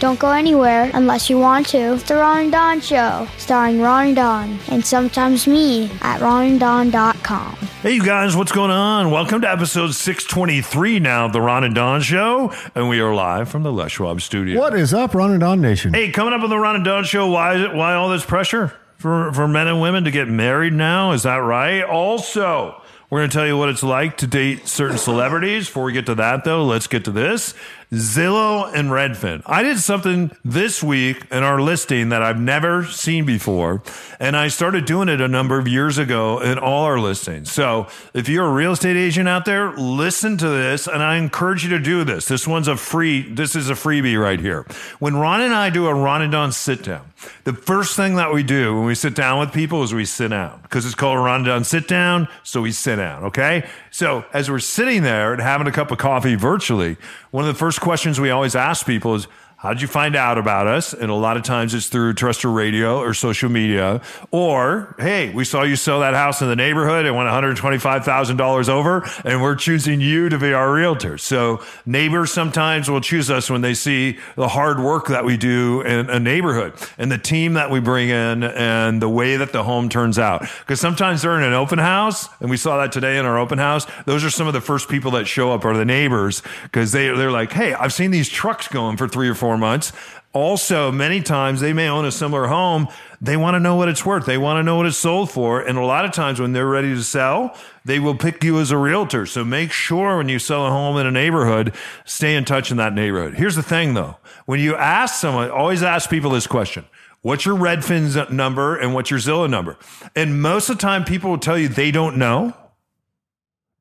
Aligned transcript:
Don't 0.00 0.18
go 0.18 0.30
anywhere 0.30 0.90
unless 0.94 1.28
you 1.28 1.38
want 1.38 1.66
to. 1.68 1.92
It's 1.92 2.04
the 2.04 2.14
Ron 2.14 2.44
and 2.44 2.52
Don 2.52 2.80
Show, 2.80 3.28
starring 3.36 3.82
Ron 3.82 4.06
and 4.06 4.16
Don, 4.16 4.58
and 4.68 4.82
sometimes 4.82 5.46
me 5.46 5.90
at 6.00 6.20
ronanddon.com. 6.20 7.56
Hey, 7.82 7.96
you 7.96 8.02
guys, 8.02 8.34
what's 8.34 8.50
going 8.50 8.70
on? 8.70 9.10
Welcome 9.10 9.42
to 9.42 9.50
episode 9.50 9.92
623 9.92 11.00
now 11.00 11.26
of 11.26 11.34
the 11.34 11.42
Ron 11.42 11.64
and 11.64 11.74
Don 11.74 12.00
Show, 12.00 12.50
and 12.74 12.88
we 12.88 12.98
are 12.98 13.14
live 13.14 13.50
from 13.50 13.62
the 13.62 13.70
Les 13.70 13.92
Schwab 13.92 14.22
studio. 14.22 14.58
What 14.58 14.74
is 14.74 14.94
up, 14.94 15.14
Ron 15.14 15.32
and 15.32 15.40
Don 15.40 15.60
Nation? 15.60 15.92
Hey, 15.92 16.10
coming 16.10 16.32
up 16.32 16.40
on 16.40 16.48
the 16.48 16.58
Ron 16.58 16.76
and 16.76 16.84
Don 16.84 17.04
Show, 17.04 17.28
why 17.28 17.56
is 17.56 17.60
it, 17.60 17.74
why 17.74 17.92
all 17.92 18.08
this 18.08 18.24
pressure 18.24 18.74
for, 18.96 19.30
for 19.34 19.46
men 19.46 19.66
and 19.66 19.82
women 19.82 20.04
to 20.04 20.10
get 20.10 20.28
married 20.28 20.72
now? 20.72 21.12
Is 21.12 21.24
that 21.24 21.36
right? 21.36 21.82
Also, 21.82 22.80
we're 23.10 23.18
going 23.18 23.30
to 23.30 23.34
tell 23.36 23.46
you 23.46 23.58
what 23.58 23.68
it's 23.68 23.82
like 23.82 24.18
to 24.18 24.26
date 24.28 24.68
certain 24.68 24.96
celebrities. 24.96 25.66
Before 25.66 25.82
we 25.82 25.92
get 25.92 26.06
to 26.06 26.14
that, 26.14 26.44
though, 26.44 26.64
let's 26.64 26.86
get 26.86 27.04
to 27.06 27.10
this. 27.10 27.54
Zillow 27.92 28.72
and 28.72 28.90
Redfin. 28.90 29.42
I 29.46 29.64
did 29.64 29.80
something 29.80 30.30
this 30.44 30.80
week 30.80 31.26
in 31.32 31.42
our 31.42 31.60
listing 31.60 32.10
that 32.10 32.22
I've 32.22 32.38
never 32.38 32.84
seen 32.84 33.24
before, 33.24 33.82
and 34.20 34.36
I 34.36 34.46
started 34.48 34.84
doing 34.84 35.08
it 35.08 35.20
a 35.20 35.26
number 35.26 35.58
of 35.58 35.66
years 35.66 35.98
ago 35.98 36.40
in 36.40 36.58
all 36.58 36.84
our 36.84 37.00
listings. 37.00 37.50
So 37.50 37.88
if 38.14 38.28
you're 38.28 38.46
a 38.46 38.52
real 38.52 38.72
estate 38.72 38.96
agent 38.96 39.28
out 39.28 39.44
there, 39.44 39.72
listen 39.72 40.36
to 40.36 40.48
this, 40.48 40.86
and 40.86 41.02
I 41.02 41.16
encourage 41.16 41.64
you 41.64 41.70
to 41.70 41.80
do 41.80 42.04
this. 42.04 42.26
This 42.26 42.46
one's 42.46 42.68
a 42.68 42.76
free, 42.76 43.22
this 43.22 43.56
is 43.56 43.70
a 43.70 43.74
freebie 43.74 44.20
right 44.20 44.38
here. 44.38 44.66
When 45.00 45.16
Ron 45.16 45.40
and 45.40 45.52
I 45.52 45.70
do 45.70 45.88
a 45.88 45.94
Ron 45.94 46.22
and 46.22 46.30
Don 46.30 46.52
sit 46.52 46.84
down, 46.84 47.10
the 47.44 47.52
first 47.52 47.96
thing 47.96 48.14
that 48.16 48.32
we 48.32 48.42
do 48.42 48.76
when 48.76 48.84
we 48.84 48.94
sit 48.94 49.14
down 49.14 49.40
with 49.40 49.52
people 49.52 49.82
is 49.82 49.92
we 49.92 50.04
sit 50.04 50.28
down 50.28 50.60
because 50.62 50.86
it's 50.86 50.94
called 50.94 51.18
a 51.18 51.20
Ron 51.20 51.40
and 51.40 51.46
Don 51.46 51.64
sit 51.64 51.88
down. 51.88 52.28
So 52.44 52.62
we 52.62 52.72
sit 52.72 52.96
down. 52.96 53.24
Okay. 53.24 53.68
So 53.90 54.24
as 54.32 54.50
we're 54.50 54.60
sitting 54.60 55.02
there 55.02 55.32
and 55.32 55.42
having 55.42 55.66
a 55.66 55.72
cup 55.72 55.90
of 55.90 55.98
coffee 55.98 56.36
virtually, 56.36 56.96
one 57.30 57.44
of 57.44 57.52
the 57.52 57.58
first 57.58 57.80
questions 57.80 58.20
we 58.20 58.30
always 58.30 58.54
ask 58.54 58.86
people 58.86 59.14
is, 59.14 59.26
how 59.60 59.74
did 59.74 59.82
you 59.82 59.88
find 59.88 60.16
out 60.16 60.38
about 60.38 60.66
us? 60.66 60.94
And 60.94 61.10
a 61.10 61.14
lot 61.14 61.36
of 61.36 61.42
times 61.42 61.74
it's 61.74 61.88
through 61.88 62.14
terrestrial 62.14 62.54
radio 62.54 62.98
or 62.98 63.12
social 63.12 63.50
media. 63.50 64.00
Or, 64.30 64.96
hey, 64.98 65.34
we 65.34 65.44
saw 65.44 65.64
you 65.64 65.76
sell 65.76 66.00
that 66.00 66.14
house 66.14 66.40
in 66.40 66.48
the 66.48 66.56
neighborhood 66.56 67.04
and 67.04 67.14
went 67.14 67.28
$125,000 67.28 68.68
over, 68.70 69.06
and 69.22 69.42
we're 69.42 69.56
choosing 69.56 70.00
you 70.00 70.30
to 70.30 70.38
be 70.38 70.54
our 70.54 70.72
realtor. 70.72 71.18
So 71.18 71.62
neighbors 71.84 72.32
sometimes 72.32 72.90
will 72.90 73.02
choose 73.02 73.30
us 73.30 73.50
when 73.50 73.60
they 73.60 73.74
see 73.74 74.16
the 74.34 74.48
hard 74.48 74.80
work 74.80 75.08
that 75.08 75.26
we 75.26 75.36
do 75.36 75.82
in 75.82 76.08
a 76.08 76.18
neighborhood 76.18 76.72
and 76.96 77.12
the 77.12 77.18
team 77.18 77.52
that 77.52 77.70
we 77.70 77.80
bring 77.80 78.08
in 78.08 78.42
and 78.42 79.02
the 79.02 79.10
way 79.10 79.36
that 79.36 79.52
the 79.52 79.62
home 79.62 79.90
turns 79.90 80.18
out. 80.18 80.40
Because 80.60 80.80
sometimes 80.80 81.20
they're 81.20 81.36
in 81.36 81.44
an 81.44 81.52
open 81.52 81.78
house, 81.78 82.30
and 82.40 82.48
we 82.48 82.56
saw 82.56 82.78
that 82.78 82.92
today 82.92 83.18
in 83.18 83.26
our 83.26 83.38
open 83.38 83.58
house. 83.58 83.86
Those 84.06 84.24
are 84.24 84.30
some 84.30 84.46
of 84.46 84.54
the 84.54 84.62
first 84.62 84.88
people 84.88 85.10
that 85.10 85.26
show 85.26 85.52
up 85.52 85.66
are 85.66 85.76
the 85.76 85.84
neighbors 85.84 86.42
because 86.62 86.92
they, 86.92 87.08
they're 87.08 87.30
like, 87.30 87.52
hey, 87.52 87.74
I've 87.74 87.92
seen 87.92 88.10
these 88.10 88.30
trucks 88.30 88.66
going 88.66 88.96
for 88.96 89.06
three 89.06 89.28
or 89.28 89.34
four 89.34 89.49
months. 89.56 89.92
Also, 90.32 90.92
many 90.92 91.20
times 91.20 91.60
they 91.60 91.72
may 91.72 91.88
own 91.88 92.04
a 92.04 92.12
similar 92.12 92.46
home. 92.46 92.86
They 93.20 93.36
want 93.36 93.56
to 93.56 93.60
know 93.60 93.74
what 93.74 93.88
it's 93.88 94.06
worth. 94.06 94.26
They 94.26 94.38
want 94.38 94.58
to 94.58 94.62
know 94.62 94.76
what 94.76 94.86
it's 94.86 94.96
sold 94.96 95.28
for. 95.30 95.60
And 95.60 95.76
a 95.76 95.84
lot 95.84 96.04
of 96.04 96.12
times 96.12 96.40
when 96.40 96.52
they're 96.52 96.68
ready 96.68 96.94
to 96.94 97.02
sell, 97.02 97.56
they 97.84 97.98
will 97.98 98.14
pick 98.14 98.44
you 98.44 98.60
as 98.60 98.70
a 98.70 98.76
realtor. 98.76 99.26
So 99.26 99.44
make 99.44 99.72
sure 99.72 100.18
when 100.18 100.28
you 100.28 100.38
sell 100.38 100.66
a 100.66 100.70
home 100.70 100.98
in 100.98 101.06
a 101.06 101.10
neighborhood, 101.10 101.74
stay 102.04 102.36
in 102.36 102.44
touch 102.44 102.70
in 102.70 102.76
that 102.76 102.94
neighborhood. 102.94 103.34
Here's 103.34 103.56
the 103.56 103.62
thing 103.62 103.94
though. 103.94 104.18
When 104.46 104.60
you 104.60 104.76
ask 104.76 105.16
someone, 105.20 105.50
always 105.50 105.82
ask 105.82 106.08
people 106.08 106.30
this 106.30 106.46
question. 106.46 106.84
What's 107.22 107.44
your 107.44 107.56
Redfin's 107.56 108.30
number 108.30 108.76
and 108.76 108.94
what's 108.94 109.10
your 109.10 109.20
Zillow 109.20 109.50
number? 109.50 109.78
And 110.14 110.40
most 110.40 110.70
of 110.70 110.78
the 110.78 110.82
time 110.82 111.04
people 111.04 111.30
will 111.30 111.38
tell 111.38 111.58
you 111.58 111.68
they 111.68 111.90
don't 111.90 112.16
know, 112.16 112.54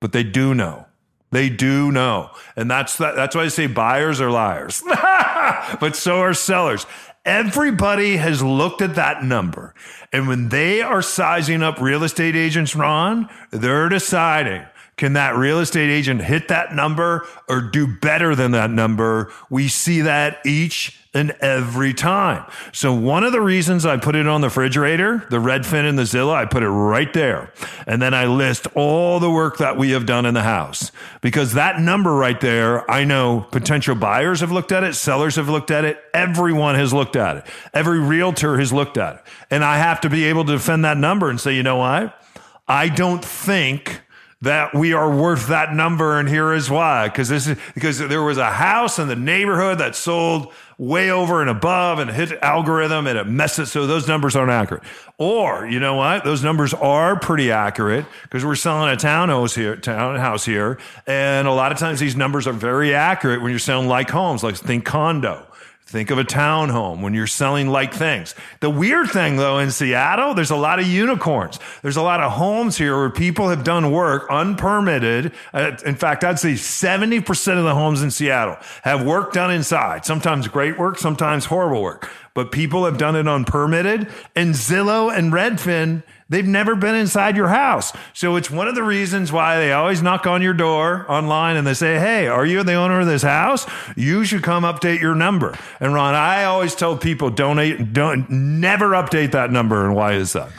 but 0.02 0.14
they 0.14 0.24
do 0.24 0.56
know. 0.56 0.88
They 1.32 1.50
do 1.50 1.92
know. 1.92 2.32
And 2.56 2.70
that's 2.70 2.98
that, 2.98 3.16
that's 3.16 3.36
why 3.36 3.44
I 3.44 3.48
say 3.50 3.68
buyers 3.68 4.20
are 4.20 4.32
liars. 4.32 4.84
but 5.80 5.96
so 5.96 6.20
are 6.20 6.34
sellers. 6.34 6.86
Everybody 7.26 8.18
has 8.18 8.42
looked 8.42 8.82
at 8.82 8.96
that 8.96 9.24
number. 9.24 9.76
And 10.12 10.28
when 10.28 10.50
they 10.50 10.82
are 10.82 11.02
sizing 11.02 11.62
up 11.62 11.80
real 11.80 12.04
estate 12.04 12.36
agents, 12.36 12.76
Ron, 12.76 13.30
they're 13.52 13.90
deciding 13.90 14.66
can 15.00 15.14
that 15.14 15.38
real 15.38 15.60
estate 15.60 15.90
agent 15.90 16.22
hit 16.22 16.50
that 16.50 16.76
number 16.76 17.26
or 17.48 17.62
do 17.62 17.88
better 17.88 18.36
than 18.36 18.52
that 18.52 18.70
number? 18.70 19.32
We 19.50 19.70
see 19.70 20.02
that 20.02 20.46
each 20.46 21.00
and 21.14 21.32
every 21.40 21.94
time. 21.94 22.46
So 22.74 22.94
one 22.94 23.24
of 23.24 23.32
the 23.32 23.40
reasons 23.40 23.86
I 23.86 23.96
put 23.96 24.18
it 24.18 24.28
on 24.28 24.42
the 24.42 24.48
refrigerator, 24.48 25.26
the 25.30 25.38
Redfin 25.38 25.88
and 25.88 25.98
the 25.98 26.04
Zillow, 26.04 26.34
I 26.34 26.44
put 26.44 26.64
it 26.64 26.70
right 26.70 27.12
there. 27.14 27.54
And 27.88 28.02
then 28.02 28.14
I 28.14 28.26
list 28.26 28.68
all 28.76 29.22
the 29.22 29.32
work 29.32 29.58
that 29.60 29.78
we 29.78 29.92
have 29.92 30.06
done 30.06 30.26
in 30.26 30.34
the 30.34 30.44
house 30.44 30.92
because 31.22 31.54
that 31.54 31.80
number 31.80 32.14
right 32.14 32.40
there, 32.42 32.90
I 32.92 33.06
know 33.06 33.48
potential 33.52 33.96
buyers 33.96 34.42
have 34.42 34.52
looked 34.52 34.74
at 34.74 34.84
it, 34.84 34.96
sellers 34.96 35.38
have 35.38 35.48
looked 35.48 35.72
at 35.72 35.86
it, 35.86 35.98
everyone 36.14 36.76
has 36.76 36.94
looked 36.94 37.16
at 37.16 37.38
it. 37.38 37.46
Every 37.74 38.02
realtor 38.02 38.60
has 38.60 38.74
looked 38.74 38.98
at 38.98 39.16
it. 39.16 39.22
And 39.50 39.64
I 39.64 39.78
have 39.78 40.02
to 40.02 40.10
be 40.10 40.26
able 40.26 40.44
to 40.44 40.52
defend 40.52 40.84
that 40.84 40.98
number 40.98 41.30
and 41.30 41.40
say, 41.40 41.56
you 41.56 41.64
know 41.64 41.78
what? 41.78 42.22
I 42.68 42.90
don't 42.90 43.24
think 43.24 44.02
that 44.42 44.74
we 44.74 44.94
are 44.94 45.14
worth 45.14 45.48
that 45.48 45.74
number 45.74 46.18
and 46.18 46.30
here 46.30 46.54
is 46.54 46.70
why. 46.70 47.10
Because 47.10 47.28
this 47.28 47.48
is 47.48 47.58
because 47.74 48.00
there 48.00 48.24
was 48.24 48.38
a 48.38 48.52
house 48.52 48.98
in 48.98 49.10
the 49.10 49.16
neighborhood 49.16 49.80
that 49.80 49.96
sold 49.96 50.54
way 50.78 51.12
over 51.12 51.42
and 51.42 51.50
above 51.50 52.00
and 52.00 52.10
hit 52.10 52.32
algorithm 52.42 53.06
and 53.06 53.18
it 53.18 53.28
messed 53.28 53.60
it 53.60 53.66
so 53.66 53.86
those 53.86 54.08
numbers 54.08 54.38
aren't 54.38 54.52
accurate. 54.52 54.84
Or 55.18 55.68
you 55.68 55.82
know 55.82 55.96
what? 55.96 56.24
Those 56.24 56.42
numbers 56.42 56.74
are 56.74 57.20
pretty 57.20 57.52
accurate 57.52 58.06
because 58.24 58.46
we're 58.46 58.56
selling 58.56 58.90
a 58.90 58.96
townhouse 58.96 59.56
here 59.56 59.76
townhouse 59.76 60.46
here 60.46 60.78
and 61.06 61.46
a 61.46 61.54
lot 61.54 61.74
of 61.74 61.78
times 61.78 62.00
these 62.00 62.16
numbers 62.16 62.48
are 62.48 62.54
very 62.54 62.96
accurate 62.96 63.42
when 63.42 63.50
you're 63.50 63.60
selling 63.60 63.90
like 63.90 64.10
homes 64.10 64.42
like 64.42 64.56
think 64.56 64.86
condo 64.86 65.46
Think 65.90 66.12
of 66.12 66.20
a 66.20 66.24
townhome 66.24 67.02
when 67.02 67.16
you're 67.16 67.26
selling 67.26 67.68
like 67.68 67.96
things. 67.96 68.36
The 68.60 68.70
weird 68.70 69.10
thing 69.10 69.38
though 69.38 69.58
in 69.58 69.72
Seattle, 69.72 70.36
there's 70.36 70.52
a 70.52 70.56
lot 70.56 70.78
of 70.78 70.86
unicorns. 70.86 71.58
There's 71.82 71.98
a 71.98 72.04
lot 72.04 72.22
of 72.22 72.32
homes 72.34 72.78
here 72.78 72.96
where 72.96 73.10
people 73.10 73.50
have 73.50 73.64
done 73.64 73.92
work 73.92 74.28
unpermitted. 74.30 75.34
Uh, 75.52 75.72
in 75.84 75.96
fact, 75.96 76.24
I'd 76.24 76.38
say 76.38 76.54
70% 76.54 77.58
of 77.58 77.64
the 77.64 77.74
homes 77.74 78.04
in 78.04 78.12
Seattle 78.12 78.58
have 78.84 79.04
work 79.04 79.34
done 79.34 79.50
inside. 79.50 80.06
Sometimes 80.06 80.48
great 80.48 80.78
work, 80.78 81.00
sometimes 81.00 81.46
horrible 81.46 81.82
work. 81.82 82.08
But 82.36 82.52
people 82.52 82.86
have 82.86 83.00
done 83.00 83.16
it 83.16 83.28
unpermitted. 83.28 84.10
And 84.36 84.54
Zillow 84.54 85.12
and 85.12 85.34
Redfin, 85.34 86.04
they've 86.30 86.48
never 86.48 86.76
been 86.76 86.96
inside 86.96 87.36
your 87.36 87.50
house. 87.50 87.92
So 88.14 88.36
it's 88.36 88.50
one 88.50 88.68
of 88.68 88.76
the 88.76 88.84
reasons 88.84 89.32
why 89.32 89.58
they 89.58 89.72
always 89.72 90.02
knock 90.02 90.26
on 90.28 90.42
your 90.42 90.54
door 90.54 91.06
online 91.12 91.58
and 91.58 91.68
they 91.68 91.74
say, 91.74 92.00
Hey, 92.00 92.28
are 92.28 92.46
you 92.46 92.64
the 92.64 92.76
owner 92.76 93.02
of 93.02 93.08
this 93.08 93.24
house? 93.24 93.66
You 93.96 94.24
should 94.24 94.44
come 94.44 94.64
update 94.64 95.02
your 95.02 95.16
number. 95.16 95.58
And 95.80 95.94
Ron, 95.94 96.16
I 96.16 96.46
always 96.46 96.76
tell 96.76 96.96
people 96.98 97.30
don't, 97.30 97.94
don't 97.94 98.30
never 98.30 98.92
update 98.92 99.32
that 99.32 99.52
number. 99.52 99.86
And 99.86 99.96
why 99.96 100.14
is 100.14 100.34
that? 100.34 100.50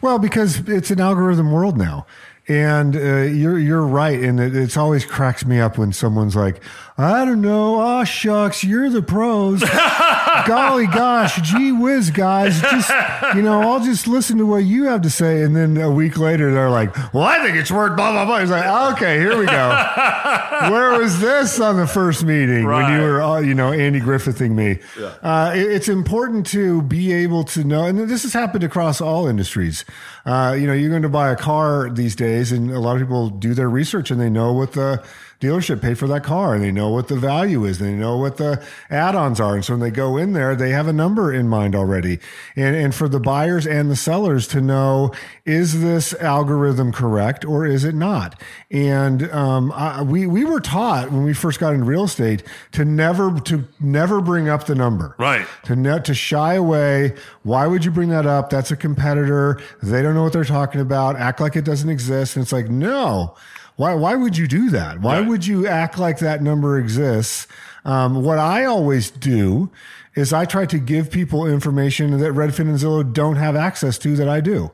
Well, 0.00 0.18
because 0.18 0.68
it's 0.68 0.90
an 0.90 1.00
algorithm 1.00 1.52
world 1.52 1.76
now. 1.76 2.06
And 2.50 2.96
uh, 2.96 3.24
you're 3.24 3.58
you're 3.58 3.86
right, 3.86 4.18
and 4.18 4.40
it 4.40 4.56
it's 4.56 4.78
always 4.78 5.04
cracks 5.04 5.44
me 5.44 5.60
up 5.60 5.76
when 5.76 5.92
someone's 5.92 6.34
like, 6.34 6.62
"I 6.96 7.26
don't 7.26 7.42
know, 7.42 7.78
ah 7.78 8.04
shucks, 8.04 8.64
you're 8.64 8.88
the 8.88 9.02
pros." 9.02 9.62
Golly 10.46 10.86
gosh, 10.86 11.40
gee 11.42 11.72
whiz, 11.72 12.10
guys, 12.10 12.60
just 12.60 12.90
you 13.34 13.42
know, 13.42 13.60
I'll 13.62 13.80
just 13.84 14.06
listen 14.06 14.38
to 14.38 14.46
what 14.46 14.58
you 14.64 14.84
have 14.84 15.02
to 15.02 15.10
say, 15.10 15.42
and 15.42 15.54
then 15.54 15.76
a 15.76 15.90
week 15.90 16.18
later 16.18 16.52
they're 16.52 16.70
like, 16.70 16.94
"Well, 17.12 17.24
I 17.24 17.42
think 17.44 17.56
it's 17.56 17.70
worth 17.70 17.96
blah 17.96 18.12
blah 18.12 18.24
blah." 18.24 18.38
It's 18.38 18.50
like, 18.50 18.92
okay, 18.94 19.18
here 19.18 19.38
we 19.38 19.46
go. 19.46 19.68
Where 20.70 20.98
was 20.98 21.20
this 21.20 21.60
on 21.60 21.76
the 21.76 21.86
first 21.86 22.24
meeting 22.24 22.64
when 22.66 22.92
you 22.92 23.00
were, 23.06 23.22
uh, 23.22 23.38
you 23.40 23.54
know, 23.54 23.72
Andy 23.72 24.00
Griffithing 24.00 24.54
me? 24.56 24.78
Uh, 25.22 25.52
it- 25.54 25.68
it's 25.78 25.88
important 25.88 26.46
to 26.46 26.82
be 26.82 27.12
able 27.12 27.44
to 27.44 27.62
know, 27.64 27.84
and 27.84 27.98
this 28.08 28.22
has 28.24 28.32
happened 28.32 28.64
across 28.64 29.00
all 29.00 29.28
industries. 29.28 29.84
Uh, 30.26 30.56
you 30.58 30.66
know, 30.66 30.72
you're 30.72 30.90
going 30.90 31.02
to 31.02 31.08
buy 31.08 31.30
a 31.30 31.36
car 31.36 31.88
these 31.90 32.16
days, 32.16 32.50
and 32.52 32.70
a 32.70 32.80
lot 32.80 32.96
of 32.96 33.02
people 33.02 33.28
do 33.30 33.54
their 33.54 33.68
research 33.70 34.10
and 34.10 34.20
they 34.20 34.28
know 34.30 34.52
what 34.52 34.72
the 34.72 35.02
dealership 35.40 35.80
paid 35.80 35.96
for 35.96 36.08
that 36.08 36.24
car 36.24 36.54
and 36.54 36.64
they 36.64 36.72
know 36.72 36.88
what 36.88 37.08
the 37.08 37.16
value 37.16 37.64
is. 37.64 37.78
They 37.78 37.94
know 37.94 38.16
what 38.16 38.38
the 38.38 38.64
add-ons 38.90 39.38
are. 39.40 39.54
And 39.54 39.64
so 39.64 39.74
when 39.74 39.80
they 39.80 39.90
go 39.90 40.16
in 40.16 40.32
there, 40.32 40.56
they 40.56 40.70
have 40.70 40.88
a 40.88 40.92
number 40.92 41.32
in 41.32 41.48
mind 41.48 41.76
already. 41.76 42.18
And, 42.56 42.74
and 42.74 42.94
for 42.94 43.08
the 43.08 43.20
buyers 43.20 43.66
and 43.66 43.88
the 43.88 43.96
sellers 43.96 44.48
to 44.48 44.60
know, 44.60 45.12
is 45.44 45.80
this 45.80 46.12
algorithm 46.14 46.92
correct 46.92 47.44
or 47.44 47.64
is 47.64 47.84
it 47.84 47.94
not? 47.94 48.40
And, 48.70 49.30
um, 49.30 49.70
I, 49.72 50.02
we, 50.02 50.26
we 50.26 50.44
were 50.44 50.60
taught 50.60 51.12
when 51.12 51.22
we 51.22 51.34
first 51.34 51.60
got 51.60 51.72
into 51.72 51.84
real 51.84 52.04
estate 52.04 52.42
to 52.72 52.84
never, 52.84 53.38
to 53.42 53.64
never 53.78 54.20
bring 54.20 54.48
up 54.48 54.66
the 54.66 54.74
number. 54.74 55.14
Right. 55.18 55.46
To 55.64 55.76
ne- 55.76 56.00
to 56.00 56.14
shy 56.14 56.54
away. 56.54 57.14
Why 57.44 57.66
would 57.66 57.84
you 57.84 57.90
bring 57.90 58.08
that 58.08 58.26
up? 58.26 58.50
That's 58.50 58.70
a 58.70 58.76
competitor. 58.76 59.60
They 59.82 60.02
don't 60.02 60.14
know 60.14 60.24
what 60.24 60.32
they're 60.32 60.44
talking 60.44 60.80
about. 60.80 61.16
Act 61.16 61.40
like 61.40 61.54
it 61.54 61.64
doesn't 61.64 61.88
exist. 61.88 62.36
And 62.36 62.42
it's 62.42 62.52
like, 62.52 62.68
no. 62.68 63.36
Why, 63.78 63.94
why 63.94 64.16
would 64.16 64.36
you 64.36 64.48
do 64.48 64.70
that? 64.70 65.00
Why 65.00 65.20
Right. 65.20 65.28
would 65.28 65.46
you 65.46 65.68
act 65.68 65.98
like 65.98 66.18
that 66.18 66.42
number 66.42 66.78
exists? 66.80 67.46
Um, 67.84 68.24
what 68.24 68.36
I 68.40 68.64
always 68.64 69.08
do 69.08 69.70
is 70.16 70.32
I 70.32 70.46
try 70.46 70.66
to 70.66 70.78
give 70.80 71.12
people 71.12 71.46
information 71.46 72.10
that 72.18 72.32
Redfin 72.32 72.62
and 72.68 72.76
Zillow 72.76 73.10
don't 73.12 73.36
have 73.36 73.54
access 73.54 73.96
to 73.98 74.16
that 74.16 74.28
I 74.28 74.40
do. 74.40 74.72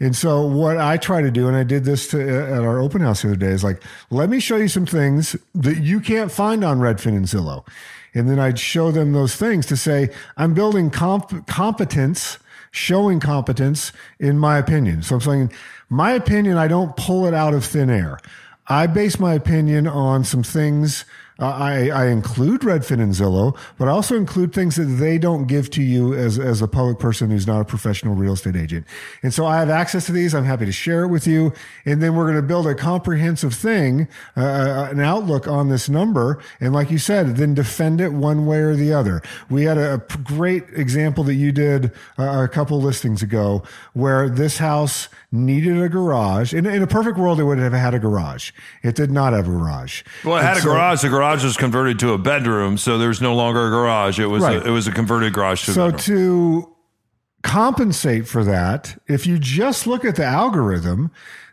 And 0.00 0.16
so 0.16 0.46
what 0.46 0.78
I 0.78 0.96
try 0.96 1.20
to 1.20 1.30
do, 1.30 1.46
and 1.46 1.54
I 1.58 1.62
did 1.62 1.84
this 1.84 2.08
to, 2.08 2.20
at 2.22 2.62
our 2.62 2.78
open 2.80 3.02
house 3.02 3.20
the 3.20 3.28
other 3.28 3.36
day, 3.36 3.48
is 3.48 3.62
like, 3.62 3.82
let 4.10 4.30
me 4.30 4.40
show 4.40 4.56
you 4.56 4.68
some 4.68 4.86
things 4.86 5.36
that 5.54 5.82
you 5.82 6.00
can't 6.00 6.32
find 6.32 6.64
on 6.64 6.78
Redfin 6.78 7.16
and 7.16 7.26
Zillow. 7.26 7.66
And 8.14 8.30
then 8.30 8.38
I'd 8.38 8.58
show 8.58 8.90
them 8.90 9.12
those 9.12 9.36
things 9.36 9.66
to 9.66 9.76
say, 9.76 10.08
I'm 10.38 10.54
building 10.54 10.88
comp- 10.88 11.46
competence, 11.46 12.38
showing 12.70 13.20
competence 13.20 13.92
in 14.18 14.38
my 14.38 14.58
opinion. 14.58 15.02
So 15.02 15.16
I'm 15.16 15.20
saying, 15.20 15.52
my 15.88 16.12
opinion, 16.12 16.56
I 16.56 16.68
don't 16.68 16.96
pull 16.96 17.26
it 17.26 17.34
out 17.34 17.54
of 17.54 17.64
thin 17.64 17.90
air. 17.90 18.18
I 18.66 18.86
base 18.86 19.18
my 19.18 19.34
opinion 19.34 19.86
on 19.86 20.24
some 20.24 20.42
things. 20.42 21.04
Uh, 21.40 21.46
I, 21.46 21.88
I 21.90 22.06
include 22.08 22.62
Redfin 22.62 23.00
and 23.00 23.12
Zillow, 23.12 23.56
but 23.78 23.86
I 23.86 23.92
also 23.92 24.16
include 24.16 24.52
things 24.52 24.74
that 24.74 24.84
they 24.86 25.18
don't 25.18 25.46
give 25.46 25.70
to 25.70 25.82
you 25.82 26.12
as, 26.12 26.36
as 26.36 26.60
a 26.60 26.66
public 26.66 26.98
person 26.98 27.30
who's 27.30 27.46
not 27.46 27.60
a 27.60 27.64
professional 27.64 28.14
real 28.16 28.32
estate 28.32 28.56
agent. 28.56 28.84
And 29.22 29.32
so 29.32 29.46
I 29.46 29.58
have 29.58 29.70
access 29.70 30.06
to 30.06 30.12
these. 30.12 30.34
I'm 30.34 30.44
happy 30.44 30.66
to 30.66 30.72
share 30.72 31.04
it 31.04 31.08
with 31.08 31.28
you. 31.28 31.52
And 31.84 32.02
then 32.02 32.16
we're 32.16 32.24
going 32.24 32.36
to 32.36 32.42
build 32.42 32.66
a 32.66 32.74
comprehensive 32.74 33.54
thing, 33.54 34.08
uh, 34.36 34.88
an 34.90 34.98
outlook 34.98 35.46
on 35.46 35.68
this 35.68 35.88
number. 35.88 36.42
And 36.60 36.72
like 36.72 36.90
you 36.90 36.98
said, 36.98 37.36
then 37.36 37.54
defend 37.54 38.00
it 38.00 38.12
one 38.12 38.44
way 38.44 38.58
or 38.58 38.74
the 38.74 38.92
other. 38.92 39.22
We 39.48 39.62
had 39.62 39.78
a 39.78 40.02
great 40.24 40.64
example 40.72 41.22
that 41.24 41.34
you 41.34 41.52
did 41.52 41.92
uh, 42.18 42.42
a 42.42 42.48
couple 42.48 42.80
listings 42.80 43.22
ago 43.22 43.62
where 43.92 44.28
this 44.28 44.58
house 44.58 45.08
needed 45.30 45.80
a 45.80 45.88
garage. 45.88 46.52
In, 46.52 46.66
in 46.66 46.82
a 46.82 46.86
perfect 46.88 47.16
world, 47.16 47.38
it 47.38 47.44
would 47.44 47.58
have 47.58 47.72
had 47.74 47.94
a 47.94 47.98
garage. 48.00 48.50
It 48.82 48.96
did 48.96 49.12
not 49.12 49.34
have 49.34 49.46
a 49.46 49.50
garage. 49.50 50.02
Well, 50.24 50.38
it 50.38 50.42
had 50.42 50.48
And 50.50 50.58
a 50.58 50.62
so- 50.62 50.68
garage. 50.70 51.02
The 51.02 51.08
garage 51.10 51.27
was 51.36 51.56
converted 51.56 51.98
to 52.00 52.12
a 52.12 52.18
bedroom, 52.18 52.78
so 52.78 52.98
there's 52.98 53.20
no 53.20 53.34
longer 53.34 53.66
a 53.66 53.70
garage. 53.70 54.18
It 54.18 54.26
was 54.26 54.42
Right. 54.42 54.56
a, 54.62 54.66
it 54.66 54.70
was 54.70 54.86
a 54.86 54.92
converted 54.92 55.32
garage 55.32 55.64
to 55.66 55.72
So 55.72 55.90
to 55.90 56.74
compensate 57.42 58.26
for 58.26 58.44
that, 58.44 59.00
if 59.06 59.26
you 59.26 59.38
just 59.38 59.86
look 59.86 60.04
at 60.04 60.16
the 60.16 60.24
algorithm, 60.24 61.10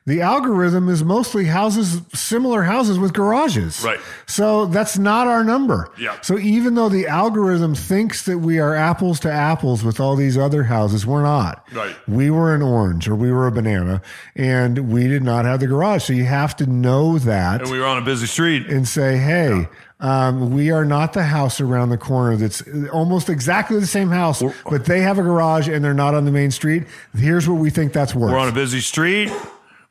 the 0.07 0.22
algorithm 0.22 0.88
is 0.88 1.04
mostly 1.04 1.46
houses, 1.46 2.00
similar 2.13 2.62
houses 2.62 3.00
with 3.00 3.12
garages. 3.13 3.84
Right. 3.84 4.00
So 4.28 4.68
that's 4.68 5.00
not 5.00 5.25
our 5.25 5.44
number. 5.44 5.90
Yeah. 5.98 6.19
So 6.22 6.38
even 6.38 6.75
though 6.75 6.90
the 6.90 7.07
algorithm 7.07 7.74
thinks 7.74 8.24
that 8.25 8.38
we 8.38 8.60
are 8.60 8.75
apples 8.75 9.19
to 9.22 9.31
apples 9.31 9.84
with 9.84 10.00
all 10.00 10.16
these 10.16 10.38
other 10.38 10.62
houses, 10.63 11.07
we're 11.07 11.24
not. 11.24 11.66
Right. 11.74 11.96
We 12.07 12.30
were 12.30 12.54
an 12.54 12.62
orange 12.62 13.07
or 13.07 13.16
we 13.16 13.31
were 13.31 13.48
a 13.48 13.52
banana 13.52 14.04
and 14.36 14.92
we 14.92 15.07
did 15.07 15.24
not 15.24 15.46
have 15.46 15.60
the 15.60 15.68
garage. 15.68 16.04
So 16.04 16.13
you 16.13 16.25
have 16.25 16.56
to 16.58 16.68
know 16.68 17.18
that 17.19 17.62
and 17.62 17.72
we 17.72 17.80
were 17.80 17.88
on 17.88 17.98
a 17.98 18.06
busy 18.06 18.28
street. 18.28 18.68
and 18.68 18.88
say, 18.88 19.18
hey, 19.18 19.68
um, 20.01 20.54
we 20.54 20.69
are 20.69 20.86
not 20.86 21.13
the 21.13 21.24
house 21.24 21.60
around 21.60 21.90
the 21.90 21.98
corner 21.98 22.36
that's 22.38 22.62
almost 22.92 23.28
exactly 23.30 23.80
the 23.80 23.88
same 23.88 24.10
house, 24.10 24.44
but 24.69 24.86
they 24.86 25.01
have 25.01 25.18
a 25.18 25.24
garage 25.24 25.68
and 25.68 25.84
they're 25.84 25.96
not 25.96 26.13
on 26.13 26.25
the 26.25 26.31
main 26.31 26.51
street. 26.51 26.84
Here's 27.18 27.50
what 27.50 27.56
we 27.56 27.72
think 27.72 27.92
that's 27.92 28.13
worth. 28.13 28.31
We're 28.31 28.38
on 28.38 28.50
a 28.50 28.51
busy 28.51 28.81
street. 28.81 29.31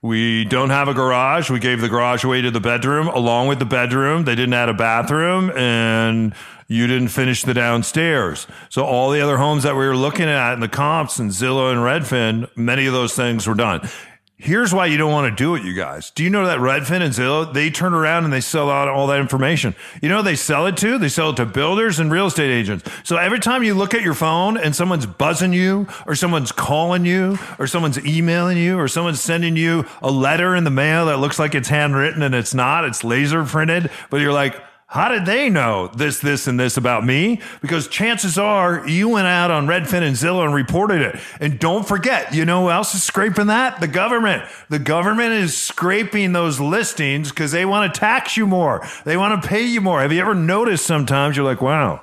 We 0.05 0.45
don't 0.45 0.69
have 0.69 0.89
a 0.89 0.93
garage. 0.93 1.49
We 1.49 1.61
gave 1.61 1.81
the 1.81 1.89
garage 1.89 2.25
away 2.25 2.43
to 2.43 2.51
the 2.51 2.61
bedroom. 2.61 3.09
Along 3.09 3.49
with 3.49 3.59
the 3.59 3.65
bedroom, 3.65 4.25
they 4.25 4.35
didn't 4.35 4.53
add 4.53 4.69
a 4.69 4.75
bathroom 4.75 5.51
and 5.57 6.35
you 6.69 6.87
didn't 6.87 7.09
finish 7.09 7.43
the 7.43 7.55
downstairs. 7.55 8.47
So 8.69 8.85
all 8.85 9.11
the 9.11 9.23
other 9.23 9.39
homes 9.39 9.63
that 9.63 9.77
we 9.77 9.87
were 9.87 9.97
looking 9.97 10.29
at 10.29 10.53
in 10.53 10.61
the 10.61 10.69
comps 10.69 11.19
and 11.19 11.31
Zillow 11.31 11.73
and 11.73 11.81
Redfin, 11.81 12.55
many 12.55 12.85
of 12.85 12.93
those 12.93 13.15
things 13.15 13.47
were 13.47 13.55
done. 13.55 13.89
Here's 14.37 14.75
why 14.75 14.87
you 14.87 14.97
don't 14.97 15.13
want 15.13 15.31
to 15.31 15.43
do 15.43 15.55
it, 15.55 15.63
you 15.63 15.75
guys. 15.75 16.11
Do 16.11 16.25
you 16.25 16.29
know 16.29 16.45
that 16.47 16.59
Redfin 16.59 17.01
and 17.03 17.15
Zillow, 17.15 17.53
they 17.53 17.71
turn 17.71 17.95
around 17.95 18.25
and 18.25 18.33
they 18.33 18.41
sell 18.41 18.69
out 18.69 18.89
all 18.89 19.07
that 19.07 19.21
information? 19.21 19.77
You 20.03 20.09
know 20.09 20.23
they 20.23 20.35
sell 20.35 20.67
it 20.67 20.77
to? 20.79 20.99
They 20.99 21.09
sell 21.09 21.31
it 21.31 21.37
to 21.37 21.47
builders 21.47 22.01
and 22.01 22.11
real 22.11 22.27
estate 22.27 22.51
agents. 22.51 22.85
So 23.05 23.17
every 23.17 23.39
time 23.39 23.63
you 23.63 23.75
look 23.75 23.95
at 23.95 24.03
your 24.03 24.13
phone 24.13 24.57
and 24.57 24.75
someone's 24.75 25.07
buzzing 25.07 25.53
you 25.53 25.87
or 26.05 26.17
someone's 26.17 26.51
calling 26.51 27.07
you 27.07 27.39
or 27.61 27.69
someone's 27.69 28.05
emailing 28.05 28.59
you 28.59 28.77
or 28.77 28.89
someone's 28.89 29.21
sending 29.21 29.57
you 29.57 29.87
a 30.03 30.11
letter 30.11 30.57
in 30.57 30.65
the 30.65 30.71
mail 30.71 31.07
that 31.07 31.21
looks 31.21 31.39
like 31.39 31.55
it's 31.55 31.69
handwritten 31.69 32.21
and 32.21 32.35
it's 32.35 32.55
not, 32.55 32.85
it's 32.85 33.05
laser 33.05 33.45
printed, 33.45 33.89
but 34.11 34.21
you're 34.21 34.33
like, 34.33 34.61
how 34.95 35.09
did 35.09 35.27
they 35.27 35.51
know 35.51 35.89
this, 35.89 36.21
this, 36.21 36.47
and 36.47 36.59
this 36.59 36.77
about 36.77 37.05
me? 37.05 37.41
Because 37.61 37.89
chances 37.89 38.39
are 38.39 38.89
you 38.89 39.09
went 39.09 39.27
out 39.27 39.51
on 39.51 39.67
Redfin 39.67 40.03
and 40.03 40.15
Zillow 40.15 40.45
and 40.45 40.55
reported 40.55 41.03
it. 41.03 41.17
And 41.41 41.59
don't 41.59 41.85
forget, 41.85 42.33
you 42.33 42.45
know 42.45 42.63
who 42.63 42.71
else 42.71 42.95
is 42.95 43.03
scraping 43.03 43.49
that? 43.49 43.81
The 43.81 43.89
government. 43.89 44.45
The 44.69 44.79
government 44.79 45.33
is 45.33 45.57
scraping 45.57 46.33
those 46.33 46.61
listings 46.61 47.31
because 47.31 47.51
they 47.51 47.65
want 47.65 47.93
to 47.93 47.99
tax 47.99 48.37
you 48.37 48.47
more. 48.47 48.87
They 49.05 49.17
want 49.17 49.43
to 49.43 49.49
pay 49.49 49.65
you 49.65 49.81
more. 49.81 50.01
Have 50.01 50.13
you 50.13 50.21
ever 50.21 50.33
noticed 50.33 50.87
sometimes 50.87 51.37
you're 51.37 51.45
like, 51.45 51.61
wow, 51.61 52.01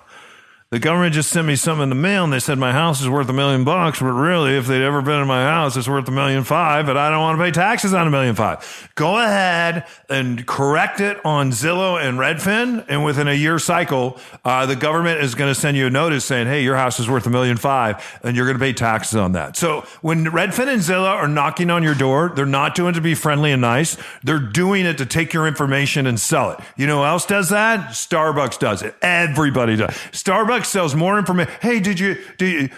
the 0.71 0.79
government 0.79 1.13
just 1.13 1.29
sent 1.29 1.45
me 1.45 1.57
something 1.57 1.83
in 1.83 1.89
the 1.89 1.95
mail 1.95 2.23
and 2.23 2.31
they 2.31 2.39
said 2.39 2.57
my 2.57 2.71
house 2.71 3.01
is 3.01 3.09
worth 3.09 3.27
a 3.27 3.33
million 3.33 3.65
bucks, 3.65 4.00
but 4.00 4.13
really, 4.13 4.56
if 4.56 4.68
they'd 4.68 4.81
ever 4.81 5.01
been 5.01 5.19
in 5.19 5.27
my 5.27 5.44
house, 5.44 5.75
it's 5.75 5.89
worth 5.89 6.07
a 6.07 6.12
million 6.12 6.45
five, 6.45 6.85
but 6.85 6.95
I 6.95 7.09
don't 7.09 7.19
want 7.19 7.38
to 7.38 7.44
pay 7.44 7.51
taxes 7.51 7.94
on 7.94 8.07
a 8.07 8.09
million 8.09 8.35
five. 8.35 8.89
Go 8.95 9.18
ahead 9.18 9.85
and 10.09 10.47
correct 10.47 11.01
it 11.01 11.19
on 11.25 11.51
Zillow 11.51 12.01
and 12.01 12.18
Redfin, 12.18 12.85
and 12.88 13.03
within 13.03 13.27
a 13.27 13.33
year 13.33 13.59
cycle, 13.59 14.18
uh, 14.45 14.65
the 14.65 14.77
government 14.77 15.21
is 15.21 15.35
going 15.35 15.53
to 15.53 15.59
send 15.59 15.75
you 15.75 15.88
a 15.88 15.89
notice 15.89 16.23
saying, 16.23 16.47
hey, 16.47 16.63
your 16.63 16.77
house 16.77 17.01
is 17.01 17.09
worth 17.09 17.25
a 17.25 17.29
million 17.29 17.57
five, 17.57 18.19
and 18.23 18.38
you're 18.38 18.45
going 18.45 18.57
to 18.57 18.63
pay 18.63 18.71
taxes 18.71 19.18
on 19.18 19.33
that. 19.33 19.57
So 19.57 19.81
when 20.01 20.23
Redfin 20.27 20.69
and 20.69 20.81
Zillow 20.81 21.13
are 21.13 21.27
knocking 21.27 21.69
on 21.69 21.83
your 21.83 21.95
door, 21.95 22.31
they're 22.33 22.45
not 22.45 22.75
doing 22.75 22.91
it 22.91 22.95
to 22.95 23.01
be 23.01 23.13
friendly 23.13 23.51
and 23.51 23.62
nice. 23.62 23.97
They're 24.23 24.39
doing 24.39 24.85
it 24.85 24.97
to 25.00 25.06
take 25.06 25.33
your 25.33 25.47
information 25.47 26.07
and 26.07 26.18
sell 26.18 26.51
it. 26.51 26.62
You 26.77 26.88
know 26.88 27.00
who 27.00 27.06
else 27.06 27.25
does 27.25 27.50
that? 27.50 27.89
Starbucks 27.89 28.57
does 28.57 28.83
it. 28.83 28.95
Everybody 29.01 29.75
does. 29.75 29.89
Starbucks 30.12 30.61
sells 30.66 30.96
more 30.96 31.18
information. 31.18 31.54
Hey, 31.62 31.80
did 31.80 32.00
you, 32.00 32.18
do 32.38 32.46
you, 32.46 32.69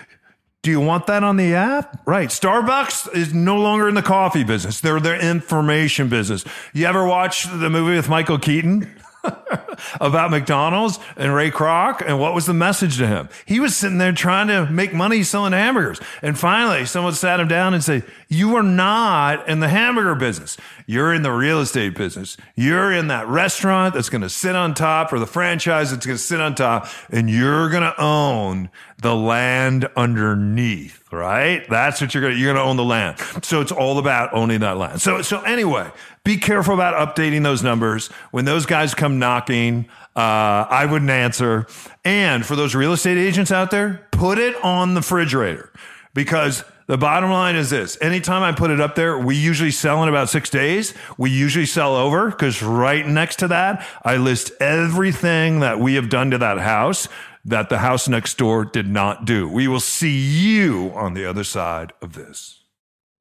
do 0.63 0.71
you 0.71 0.79
want 0.79 1.07
that 1.07 1.23
on 1.23 1.35
the 1.35 1.55
app? 1.55 2.01
Right. 2.05 2.29
Starbucks 2.29 3.13
is 3.13 3.33
no 3.33 3.57
longer 3.57 3.89
in 3.89 3.95
the 3.95 4.01
coffee 4.01 4.43
business. 4.43 4.79
They're 4.79 4.99
the 4.99 5.19
information 5.19 6.07
business. 6.07 6.45
You 6.73 6.85
ever 6.85 7.05
watch 7.05 7.43
the 7.43 7.69
movie 7.69 7.95
with 7.97 8.07
Michael 8.07 8.39
Keaton? 8.39 8.89
about 10.01 10.31
McDonald's 10.31 10.99
and 11.15 11.33
Ray 11.33 11.51
Kroc 11.51 12.03
and 12.05 12.19
what 12.19 12.33
was 12.33 12.45
the 12.45 12.53
message 12.53 12.97
to 12.97 13.07
him? 13.07 13.29
He 13.45 13.59
was 13.59 13.75
sitting 13.75 13.97
there 13.97 14.11
trying 14.11 14.47
to 14.47 14.69
make 14.69 14.93
money 14.93 15.23
selling 15.23 15.53
hamburgers. 15.53 15.99
And 16.21 16.37
finally, 16.37 16.85
someone 16.85 17.13
sat 17.13 17.39
him 17.39 17.47
down 17.47 17.73
and 17.73 17.83
said, 17.83 18.03
You 18.29 18.55
are 18.55 18.63
not 18.63 19.47
in 19.47 19.59
the 19.59 19.69
hamburger 19.69 20.15
business. 20.15 20.57
You're 20.85 21.13
in 21.13 21.21
the 21.21 21.31
real 21.31 21.61
estate 21.61 21.95
business. 21.95 22.37
You're 22.55 22.91
in 22.91 23.07
that 23.07 23.27
restaurant 23.27 23.93
that's 23.93 24.09
going 24.09 24.21
to 24.21 24.29
sit 24.29 24.55
on 24.55 24.73
top 24.73 25.13
or 25.13 25.19
the 25.19 25.27
franchise 25.27 25.91
that's 25.91 26.05
going 26.05 26.17
to 26.17 26.23
sit 26.23 26.41
on 26.41 26.55
top 26.55 26.87
and 27.09 27.29
you're 27.29 27.69
going 27.69 27.83
to 27.83 28.01
own 28.01 28.69
the 29.01 29.15
land 29.15 29.87
underneath, 29.95 31.11
right? 31.11 31.67
That's 31.69 32.01
what 32.01 32.13
you're 32.13 32.21
going 32.21 32.33
to, 32.33 32.39
you're 32.39 32.53
going 32.53 32.63
to 32.63 32.69
own 32.69 32.77
the 32.77 32.83
land. 32.83 33.19
So 33.43 33.61
it's 33.61 33.71
all 33.71 33.97
about 33.97 34.33
owning 34.33 34.61
that 34.61 34.77
land. 34.77 35.01
So, 35.01 35.21
so 35.21 35.41
anyway, 35.41 35.91
be 36.23 36.37
careful 36.37 36.73
about 36.73 37.15
updating 37.15 37.43
those 37.43 37.63
numbers. 37.63 38.07
When 38.31 38.45
those 38.45 38.65
guys 38.65 38.95
come 38.95 39.19
knocking, 39.19 39.87
uh, 40.15 40.65
I 40.69 40.87
wouldn't 40.89 41.11
answer. 41.11 41.67
And 42.05 42.45
for 42.45 42.55
those 42.55 42.75
real 42.75 42.93
estate 42.93 43.17
agents 43.17 43.51
out 43.51 43.71
there, 43.71 44.07
put 44.11 44.37
it 44.37 44.55
on 44.63 44.93
the 44.93 45.01
refrigerator 45.01 45.71
because 46.13 46.63
the 46.87 46.97
bottom 46.97 47.29
line 47.29 47.55
is 47.55 47.69
this. 47.69 47.97
Anytime 48.01 48.43
I 48.43 48.51
put 48.51 48.71
it 48.71 48.79
up 48.79 48.95
there, 48.95 49.17
we 49.17 49.35
usually 49.35 49.71
sell 49.71 50.03
in 50.03 50.09
about 50.09 50.29
six 50.29 50.49
days. 50.49 50.93
We 51.17 51.29
usually 51.29 51.65
sell 51.65 51.95
over 51.95 52.29
because 52.29 52.61
right 52.61 53.05
next 53.05 53.37
to 53.39 53.47
that, 53.49 53.85
I 54.03 54.17
list 54.17 54.51
everything 54.59 55.61
that 55.61 55.79
we 55.79 55.95
have 55.95 56.09
done 56.09 56.31
to 56.31 56.37
that 56.37 56.59
house 56.59 57.07
that 57.45 57.69
the 57.69 57.79
house 57.79 58.07
next 58.07 58.37
door 58.37 58.63
did 58.63 58.87
not 58.87 59.25
do. 59.25 59.49
We 59.49 59.67
will 59.67 59.81
see 59.81 60.17
you 60.17 60.91
on 60.95 61.13
the 61.13 61.25
other 61.25 61.43
side 61.43 61.91
of 62.01 62.13
this. 62.13 62.62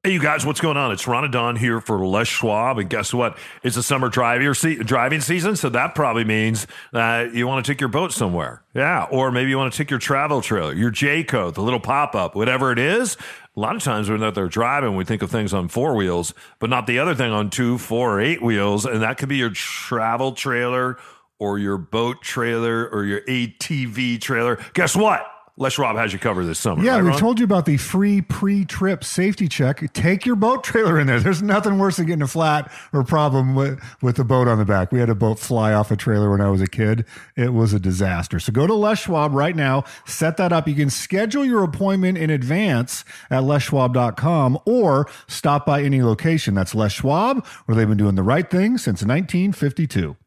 Hey, 0.05 0.11
you 0.11 0.19
guys, 0.19 0.45
what's 0.45 0.59
going 0.59 0.75
on? 0.75 0.91
It's 0.91 1.07
Ron 1.07 1.23
and 1.23 1.31
Don 1.31 1.55
here 1.55 1.79
for 1.79 2.05
Les 2.05 2.27
Schwab. 2.27 2.77
And 2.77 2.89
guess 2.89 3.13
what? 3.13 3.37
It's 3.63 3.77
the 3.77 3.83
summer 3.83 4.09
drive 4.09 4.41
se- 4.57 4.83
driving 4.83 5.21
season. 5.21 5.55
So 5.55 5.69
that 5.69 5.95
probably 5.95 6.25
means 6.25 6.67
that 6.91 7.33
you 7.33 7.47
want 7.47 7.65
to 7.65 7.71
take 7.71 7.79
your 7.79 7.87
boat 7.87 8.11
somewhere. 8.11 8.63
Yeah. 8.75 9.07
Or 9.09 9.31
maybe 9.31 9.49
you 9.49 9.57
want 9.57 9.71
to 9.71 9.77
take 9.77 9.89
your 9.89 9.99
travel 9.99 10.41
trailer, 10.41 10.73
your 10.73 10.91
Jayco, 10.91 11.53
the 11.53 11.61
little 11.61 11.79
pop 11.79 12.15
up, 12.15 12.35
whatever 12.35 12.73
it 12.73 12.79
is. 12.79 13.15
A 13.55 13.59
lot 13.61 13.77
of 13.77 13.81
times 13.81 14.09
when 14.09 14.19
they're 14.19 14.49
driving, 14.49 14.97
we 14.97 15.05
think 15.05 15.21
of 15.21 15.31
things 15.31 15.53
on 15.53 15.69
four 15.69 15.95
wheels, 15.95 16.33
but 16.59 16.69
not 16.69 16.85
the 16.85 16.99
other 16.99 17.15
thing 17.15 17.31
on 17.31 17.49
two, 17.49 17.77
four, 17.77 18.17
or 18.17 18.19
eight 18.19 18.41
wheels. 18.41 18.85
And 18.85 19.03
that 19.03 19.17
could 19.17 19.29
be 19.29 19.37
your 19.37 19.51
travel 19.51 20.33
trailer 20.33 20.97
or 21.39 21.59
your 21.59 21.77
boat 21.77 22.21
trailer 22.21 22.89
or 22.89 23.05
your 23.05 23.21
ATV 23.21 24.19
trailer. 24.19 24.59
Guess 24.73 24.97
what? 24.97 25.25
Les 25.55 25.71
Schwab 25.71 25.95
has 25.97 26.11
you 26.11 26.17
covered 26.17 26.45
this 26.45 26.57
summer. 26.57 26.83
Yeah, 26.83 26.95
right, 26.95 27.03
we 27.03 27.09
Ron? 27.09 27.19
told 27.19 27.39
you 27.39 27.45
about 27.45 27.65
the 27.65 27.77
free 27.77 28.21
pre-trip 28.21 29.03
safety 29.03 29.47
check. 29.47 29.93
Take 29.93 30.25
your 30.25 30.35
boat 30.35 30.63
trailer 30.63 30.99
in 30.99 31.05
there. 31.05 31.19
There's 31.19 31.43
nothing 31.43 31.77
worse 31.77 31.97
than 31.97 32.07
getting 32.07 32.23
a 32.23 32.27
flat 32.27 32.71
or 32.91 33.03
problem 33.03 33.53
with, 33.53 33.79
with 34.01 34.15
the 34.15 34.23
boat 34.23 34.47
on 34.47 34.57
the 34.57 34.65
back. 34.65 34.91
We 34.91 34.99
had 34.99 35.09
a 35.09 35.15
boat 35.15 35.37
fly 35.37 35.71
off 35.73 35.91
a 35.91 35.95
trailer 35.95 36.31
when 36.31 36.41
I 36.41 36.49
was 36.49 36.59
a 36.59 36.67
kid. 36.67 37.05
It 37.35 37.53
was 37.53 37.71
a 37.71 37.79
disaster. 37.79 38.39
So 38.39 38.51
go 38.51 38.65
to 38.65 38.73
Les 38.73 38.97
Schwab 38.97 39.31
right 39.35 39.55
now. 39.55 39.83
Set 40.07 40.37
that 40.37 40.51
up. 40.51 40.67
You 40.67 40.73
can 40.73 40.89
schedule 40.89 41.45
your 41.45 41.63
appointment 41.63 42.17
in 42.17 42.31
advance 42.31 43.05
at 43.29 43.43
leschwab.com 43.43 44.57
or 44.65 45.07
stop 45.27 45.67
by 45.67 45.83
any 45.83 46.01
location. 46.01 46.55
That's 46.55 46.73
Les 46.73 46.91
Schwab, 46.91 47.45
where 47.65 47.75
they've 47.75 47.87
been 47.87 47.97
doing 47.97 48.15
the 48.15 48.23
right 48.23 48.49
thing 48.49 48.79
since 48.79 49.03
1952. 49.03 50.17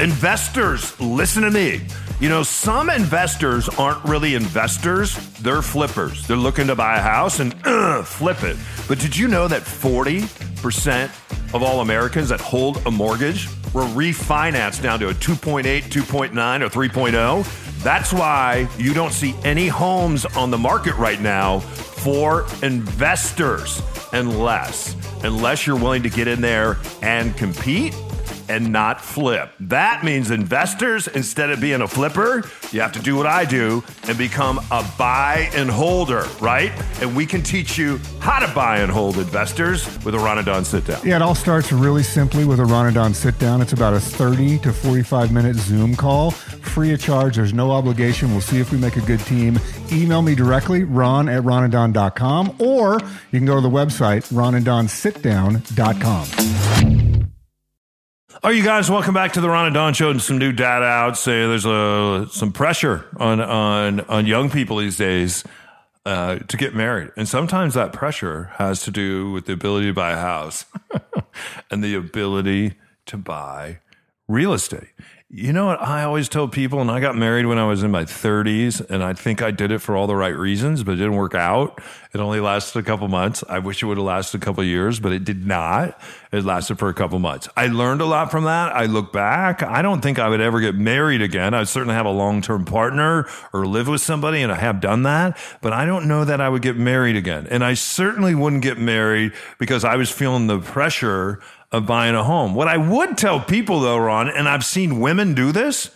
Investors, 0.00 0.98
listen 1.00 1.42
to 1.42 1.50
me. 1.50 1.80
You 2.20 2.28
know, 2.28 2.44
some 2.44 2.88
investors 2.88 3.68
aren't 3.70 4.04
really 4.04 4.36
investors, 4.36 5.16
they're 5.40 5.60
flippers. 5.60 6.24
They're 6.24 6.36
looking 6.36 6.68
to 6.68 6.76
buy 6.76 6.98
a 6.98 7.00
house 7.00 7.40
and 7.40 7.52
uh, 7.64 8.02
flip 8.04 8.44
it. 8.44 8.56
But 8.86 9.00
did 9.00 9.16
you 9.16 9.26
know 9.26 9.48
that 9.48 9.62
40% 9.62 11.04
of 11.52 11.64
all 11.64 11.80
Americans 11.80 12.28
that 12.28 12.40
hold 12.40 12.76
a 12.86 12.92
mortgage 12.92 13.48
were 13.74 13.82
refinanced 13.82 14.82
down 14.82 15.00
to 15.00 15.08
a 15.08 15.14
2.8, 15.14 15.64
2.9, 15.64 16.30
or 16.60 16.68
3.0? 16.68 17.82
That's 17.82 18.12
why 18.12 18.68
you 18.78 18.94
don't 18.94 19.12
see 19.12 19.34
any 19.42 19.66
homes 19.66 20.26
on 20.26 20.52
the 20.52 20.58
market 20.58 20.94
right 20.94 21.20
now 21.20 21.58
for 21.58 22.46
investors 22.62 23.82
unless 24.12 24.94
unless 25.24 25.66
you're 25.66 25.76
willing 25.76 26.02
to 26.04 26.08
get 26.08 26.28
in 26.28 26.40
there 26.40 26.78
and 27.02 27.36
compete 27.36 27.92
and 28.48 28.72
not 28.72 29.00
flip. 29.00 29.50
That 29.60 30.04
means 30.04 30.30
investors, 30.30 31.08
instead 31.08 31.50
of 31.50 31.60
being 31.60 31.80
a 31.80 31.88
flipper, 31.88 32.44
you 32.72 32.80
have 32.80 32.92
to 32.92 33.02
do 33.02 33.16
what 33.16 33.26
I 33.26 33.44
do 33.44 33.82
and 34.06 34.16
become 34.16 34.58
a 34.70 34.86
buy 34.96 35.50
and 35.54 35.70
holder, 35.70 36.26
right? 36.40 36.72
And 37.00 37.16
we 37.16 37.26
can 37.26 37.42
teach 37.42 37.78
you 37.78 38.00
how 38.20 38.38
to 38.38 38.52
buy 38.54 38.78
and 38.78 38.90
hold 38.90 39.18
investors 39.18 39.86
with 40.04 40.14
a 40.14 40.18
Ronadon 40.18 40.64
sit 40.64 40.86
down. 40.86 41.00
Yeah, 41.04 41.16
it 41.16 41.22
all 41.22 41.34
starts 41.34 41.72
really 41.72 42.02
simply 42.02 42.44
with 42.44 42.60
a 42.60 42.64
Ronadon 42.64 43.14
sit 43.14 43.38
down. 43.38 43.60
It's 43.60 43.72
about 43.72 43.94
a 43.94 44.00
30 44.00 44.58
to 44.60 44.72
45 44.72 45.32
minute 45.32 45.56
Zoom 45.56 45.94
call, 45.94 46.30
free 46.30 46.92
of 46.92 47.00
charge. 47.00 47.36
There's 47.36 47.52
no 47.52 47.70
obligation. 47.70 48.30
We'll 48.30 48.40
see 48.40 48.60
if 48.60 48.72
we 48.72 48.78
make 48.78 48.96
a 48.96 49.02
good 49.02 49.20
team. 49.20 49.58
Email 49.92 50.22
me 50.22 50.34
directly, 50.34 50.84
ron 50.84 51.28
at 51.28 51.42
ronanddon.com, 51.42 52.56
or 52.58 52.98
you 53.30 53.38
can 53.38 53.46
go 53.46 53.54
to 53.54 53.60
the 53.60 53.70
website, 53.70 54.32
ronanddonsitdown.com. 54.32 57.07
All 58.40 58.50
right, 58.50 58.56
you 58.56 58.62
guys, 58.62 58.88
welcome 58.88 59.14
back 59.14 59.32
to 59.32 59.40
the 59.40 59.48
Ron 59.48 59.66
and 59.66 59.74
Don 59.74 59.94
Show. 59.94 60.10
And 60.10 60.22
some 60.22 60.38
new 60.38 60.52
data 60.52 60.84
out 60.84 61.18
say 61.18 61.44
there's 61.48 61.66
a, 61.66 62.28
some 62.30 62.52
pressure 62.52 63.04
on 63.16 63.40
on 63.40 63.98
on 64.02 64.26
young 64.26 64.48
people 64.48 64.76
these 64.76 64.96
days 64.96 65.42
uh, 66.06 66.36
to 66.36 66.56
get 66.56 66.72
married, 66.72 67.10
and 67.16 67.28
sometimes 67.28 67.74
that 67.74 67.92
pressure 67.92 68.52
has 68.54 68.82
to 68.82 68.92
do 68.92 69.32
with 69.32 69.46
the 69.46 69.54
ability 69.54 69.86
to 69.86 69.92
buy 69.92 70.12
a 70.12 70.18
house 70.18 70.66
and 71.72 71.82
the 71.82 71.96
ability 71.96 72.74
to 73.06 73.16
buy 73.16 73.80
real 74.28 74.52
estate. 74.52 74.90
You 75.30 75.52
know 75.52 75.66
what 75.66 75.82
I 75.82 76.04
always 76.04 76.26
tell 76.26 76.48
people, 76.48 76.80
and 76.80 76.90
I 76.90 77.00
got 77.00 77.14
married 77.14 77.44
when 77.44 77.58
I 77.58 77.66
was 77.66 77.82
in 77.82 77.90
my 77.90 78.04
30s, 78.04 78.80
and 78.88 79.04
I 79.04 79.12
think 79.12 79.42
I 79.42 79.50
did 79.50 79.70
it 79.70 79.80
for 79.80 79.94
all 79.94 80.06
the 80.06 80.16
right 80.16 80.34
reasons, 80.34 80.82
but 80.82 80.92
it 80.92 80.96
didn't 80.96 81.16
work 81.16 81.34
out. 81.34 81.82
It 82.14 82.18
only 82.18 82.40
lasted 82.40 82.78
a 82.78 82.82
couple 82.82 83.06
months. 83.08 83.44
I 83.46 83.58
wish 83.58 83.82
it 83.82 83.86
would 83.86 83.98
have 83.98 84.06
lasted 84.06 84.40
a 84.40 84.44
couple 84.46 84.64
years, 84.64 85.00
but 85.00 85.12
it 85.12 85.24
did 85.24 85.46
not. 85.46 86.00
It 86.32 86.44
lasted 86.44 86.78
for 86.78 86.88
a 86.88 86.94
couple 86.94 87.18
months. 87.18 87.46
I 87.58 87.66
learned 87.66 88.00
a 88.00 88.06
lot 88.06 88.30
from 88.30 88.44
that. 88.44 88.74
I 88.74 88.86
look 88.86 89.12
back. 89.12 89.62
I 89.62 89.82
don't 89.82 90.00
think 90.00 90.18
I 90.18 90.30
would 90.30 90.40
ever 90.40 90.60
get 90.60 90.74
married 90.74 91.20
again. 91.20 91.52
I'd 91.52 91.68
certainly 91.68 91.94
have 91.94 92.06
a 92.06 92.10
long 92.10 92.40
term 92.40 92.64
partner 92.64 93.28
or 93.52 93.66
live 93.66 93.86
with 93.86 94.00
somebody, 94.00 94.40
and 94.40 94.50
I 94.50 94.56
have 94.56 94.80
done 94.80 95.02
that, 95.02 95.36
but 95.60 95.74
I 95.74 95.84
don't 95.84 96.08
know 96.08 96.24
that 96.24 96.40
I 96.40 96.48
would 96.48 96.62
get 96.62 96.78
married 96.78 97.16
again. 97.16 97.46
And 97.50 97.62
I 97.62 97.74
certainly 97.74 98.34
wouldn't 98.34 98.62
get 98.62 98.78
married 98.78 99.34
because 99.58 99.84
I 99.84 99.96
was 99.96 100.10
feeling 100.10 100.46
the 100.46 100.58
pressure 100.58 101.42
of 101.72 101.86
buying 101.86 102.14
a 102.14 102.24
home. 102.24 102.54
What 102.54 102.68
I 102.68 102.76
would 102.76 103.18
tell 103.18 103.40
people 103.40 103.80
though, 103.80 103.98
Ron, 103.98 104.28
and 104.28 104.48
I've 104.48 104.64
seen 104.64 105.00
women 105.00 105.34
do 105.34 105.52
this. 105.52 105.90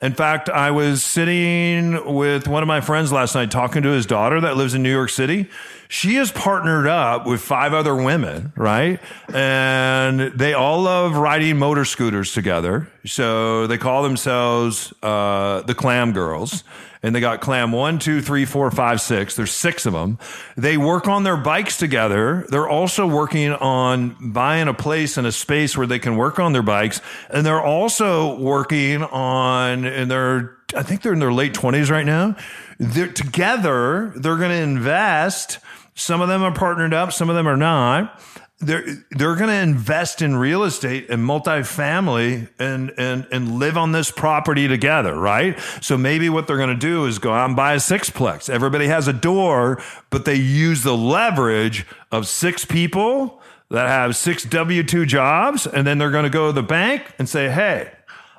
In 0.00 0.14
fact, 0.14 0.48
I 0.48 0.70
was 0.70 1.04
sitting 1.04 2.14
with 2.14 2.46
one 2.46 2.62
of 2.62 2.68
my 2.68 2.80
friends 2.80 3.10
last 3.10 3.34
night 3.34 3.50
talking 3.50 3.82
to 3.82 3.88
his 3.88 4.06
daughter 4.06 4.40
that 4.40 4.56
lives 4.56 4.74
in 4.74 4.82
New 4.82 4.92
York 4.92 5.10
City. 5.10 5.48
She 5.88 6.16
is 6.16 6.30
partnered 6.30 6.86
up 6.86 7.26
with 7.26 7.40
five 7.40 7.72
other 7.72 7.96
women, 7.96 8.52
right? 8.56 9.00
And 9.32 10.20
they 10.38 10.52
all 10.52 10.82
love 10.82 11.16
riding 11.16 11.58
motor 11.58 11.86
scooters 11.86 12.34
together. 12.34 12.88
So 13.06 13.66
they 13.66 13.78
call 13.78 14.02
themselves 14.02 14.92
uh, 15.02 15.62
the 15.62 15.74
Clam 15.74 16.12
Girls 16.12 16.62
and 17.02 17.14
they 17.14 17.20
got 17.20 17.40
clam 17.40 17.72
one, 17.72 17.98
two, 17.98 18.20
three, 18.20 18.44
four, 18.44 18.70
five, 18.70 19.00
six. 19.00 19.36
There's 19.36 19.52
six 19.52 19.86
of 19.86 19.92
them. 19.92 20.18
They 20.56 20.76
work 20.76 21.06
on 21.06 21.22
their 21.22 21.36
bikes 21.36 21.76
together. 21.76 22.44
They're 22.48 22.68
also 22.68 23.06
working 23.06 23.52
on 23.52 24.32
buying 24.32 24.68
a 24.68 24.74
place 24.74 25.16
and 25.16 25.26
a 25.26 25.32
space 25.32 25.76
where 25.76 25.86
they 25.86 25.98
can 25.98 26.16
work 26.16 26.38
on 26.38 26.52
their 26.52 26.62
bikes. 26.62 27.00
And 27.30 27.46
they're 27.46 27.62
also 27.62 28.38
working 28.38 29.02
on, 29.02 29.84
and 29.84 30.10
they're, 30.10 30.56
I 30.74 30.82
think 30.82 31.02
they're 31.02 31.12
in 31.12 31.20
their 31.20 31.32
late 31.32 31.54
20s 31.54 31.90
right 31.90 32.06
now. 32.06 32.36
They're 32.78 33.12
together, 33.12 34.12
they're 34.16 34.36
going 34.36 34.50
to 34.50 34.62
invest. 34.62 35.58
Some 35.94 36.20
of 36.20 36.28
them 36.28 36.42
are 36.42 36.54
partnered 36.54 36.94
up, 36.94 37.12
some 37.12 37.28
of 37.28 37.36
them 37.36 37.48
are 37.48 37.56
not 37.56 38.20
they're 38.60 38.84
they're 39.12 39.36
going 39.36 39.50
to 39.50 39.54
invest 39.54 40.20
in 40.20 40.34
real 40.34 40.64
estate 40.64 41.08
and 41.10 41.22
multifamily 41.22 42.48
and 42.58 42.92
and 42.98 43.26
and 43.30 43.58
live 43.58 43.76
on 43.76 43.92
this 43.92 44.10
property 44.10 44.66
together, 44.66 45.14
right? 45.14 45.58
So 45.80 45.96
maybe 45.96 46.28
what 46.28 46.46
they're 46.46 46.56
going 46.56 46.68
to 46.68 46.74
do 46.74 47.06
is 47.06 47.18
go 47.18 47.32
out 47.32 47.46
and 47.46 47.54
buy 47.54 47.74
a 47.74 47.78
sixplex. 47.78 48.50
Everybody 48.50 48.88
has 48.88 49.06
a 49.06 49.12
door, 49.12 49.80
but 50.10 50.24
they 50.24 50.34
use 50.34 50.82
the 50.82 50.96
leverage 50.96 51.86
of 52.10 52.26
six 52.26 52.64
people 52.64 53.40
that 53.70 53.86
have 53.86 54.16
six 54.16 54.42
W 54.44 54.82
two 54.82 55.06
jobs, 55.06 55.66
and 55.66 55.86
then 55.86 55.98
they're 55.98 56.10
going 56.10 56.24
to 56.24 56.30
go 56.30 56.48
to 56.48 56.52
the 56.52 56.62
bank 56.62 57.04
and 57.18 57.28
say, 57.28 57.48
"Hey." 57.48 57.92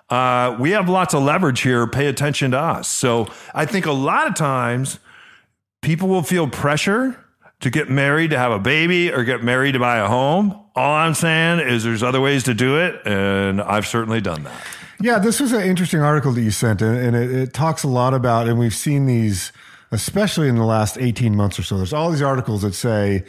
Uh, 0.09 0.57
we 0.59 0.71
have 0.71 0.89
lots 0.89 1.13
of 1.13 1.23
leverage 1.23 1.61
here. 1.61 1.85
Pay 1.87 2.07
attention 2.07 2.51
to 2.51 2.59
us. 2.59 2.87
So 2.87 3.27
I 3.53 3.65
think 3.65 3.85
a 3.85 3.91
lot 3.91 4.27
of 4.27 4.35
times 4.35 4.99
people 5.81 6.07
will 6.07 6.23
feel 6.23 6.47
pressure 6.47 7.23
to 7.59 7.69
get 7.69 7.89
married 7.89 8.31
to 8.31 8.37
have 8.37 8.51
a 8.51 8.59
baby 8.59 9.11
or 9.11 9.23
get 9.23 9.43
married 9.43 9.73
to 9.73 9.79
buy 9.79 9.97
a 9.97 10.07
home. 10.07 10.59
All 10.75 10.93
I'm 10.93 11.13
saying 11.13 11.59
is 11.59 11.83
there's 11.83 12.03
other 12.03 12.21
ways 12.21 12.43
to 12.43 12.53
do 12.53 12.79
it, 12.79 13.05
and 13.05 13.61
I've 13.61 13.85
certainly 13.85 14.21
done 14.21 14.43
that. 14.43 14.61
Yeah, 15.01 15.19
this 15.19 15.39
was 15.39 15.51
an 15.53 15.61
interesting 15.61 16.01
article 16.01 16.31
that 16.31 16.41
you 16.41 16.51
sent, 16.51 16.81
and 16.81 17.15
it, 17.15 17.31
it 17.31 17.53
talks 17.53 17.83
a 17.83 17.87
lot 17.87 18.13
about, 18.13 18.47
and 18.47 18.57
we've 18.59 18.75
seen 18.75 19.05
these, 19.05 19.51
especially 19.91 20.47
in 20.47 20.55
the 20.55 20.65
last 20.65 20.97
18 20.97 21.35
months 21.35 21.59
or 21.59 21.63
so. 21.63 21.77
There's 21.77 21.93
all 21.93 22.11
these 22.11 22.21
articles 22.21 22.61
that 22.63 22.73
say 22.73 23.23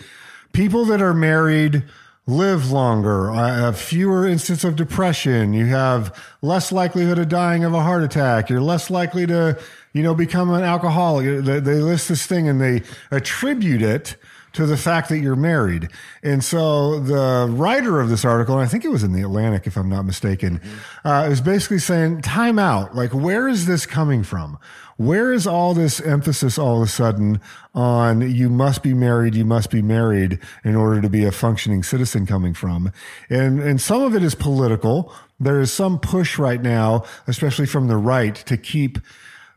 people 0.52 0.84
that 0.86 1.02
are 1.02 1.14
married 1.14 1.84
live 2.30 2.70
longer, 2.70 3.30
uh, 3.30 3.54
have 3.56 3.78
fewer 3.78 4.26
instances 4.26 4.64
of 4.64 4.76
depression, 4.76 5.52
you 5.52 5.66
have 5.66 6.16
less 6.42 6.72
likelihood 6.72 7.18
of 7.18 7.28
dying 7.28 7.64
of 7.64 7.74
a 7.74 7.82
heart 7.82 8.02
attack, 8.02 8.48
you're 8.48 8.60
less 8.60 8.90
likely 8.90 9.26
to, 9.26 9.58
you 9.92 10.02
know, 10.02 10.14
become 10.14 10.50
an 10.50 10.62
alcoholic. 10.62 11.44
They, 11.44 11.60
they 11.60 11.80
list 11.80 12.08
this 12.08 12.26
thing 12.26 12.48
and 12.48 12.60
they 12.60 12.82
attribute 13.10 13.82
it 13.82 14.16
to 14.52 14.66
the 14.66 14.76
fact 14.76 15.08
that 15.08 15.18
you're 15.18 15.36
married. 15.36 15.88
And 16.22 16.42
so 16.42 16.98
the 16.98 17.46
writer 17.48 18.00
of 18.00 18.08
this 18.08 18.24
article, 18.24 18.58
and 18.58 18.64
I 18.64 18.68
think 18.68 18.84
it 18.84 18.88
was 18.88 19.04
in 19.04 19.12
the 19.12 19.22
Atlantic, 19.22 19.66
if 19.66 19.76
I'm 19.76 19.88
not 19.88 20.04
mistaken, 20.04 20.60
uh, 21.04 21.28
is 21.30 21.40
basically 21.40 21.78
saying, 21.78 22.22
time 22.22 22.58
out. 22.58 22.96
Like, 22.96 23.14
where 23.14 23.46
is 23.46 23.66
this 23.66 23.86
coming 23.86 24.24
from? 24.24 24.58
Where 25.00 25.32
is 25.32 25.46
all 25.46 25.72
this 25.72 25.98
emphasis 25.98 26.58
all 26.58 26.82
of 26.82 26.82
a 26.82 26.90
sudden 26.90 27.40
on 27.74 28.20
you 28.20 28.50
must 28.50 28.82
be 28.82 28.92
married, 28.92 29.34
you 29.34 29.46
must 29.46 29.70
be 29.70 29.80
married 29.80 30.38
in 30.62 30.76
order 30.76 31.00
to 31.00 31.08
be 31.08 31.24
a 31.24 31.32
functioning 31.32 31.82
citizen 31.82 32.26
coming 32.26 32.52
from? 32.52 32.92
And, 33.30 33.60
and 33.60 33.80
some 33.80 34.02
of 34.02 34.14
it 34.14 34.22
is 34.22 34.34
political. 34.34 35.10
There 35.40 35.58
is 35.58 35.72
some 35.72 36.00
push 36.00 36.38
right 36.38 36.60
now, 36.60 37.04
especially 37.26 37.64
from 37.64 37.88
the 37.88 37.96
right, 37.96 38.34
to 38.34 38.58
keep 38.58 38.98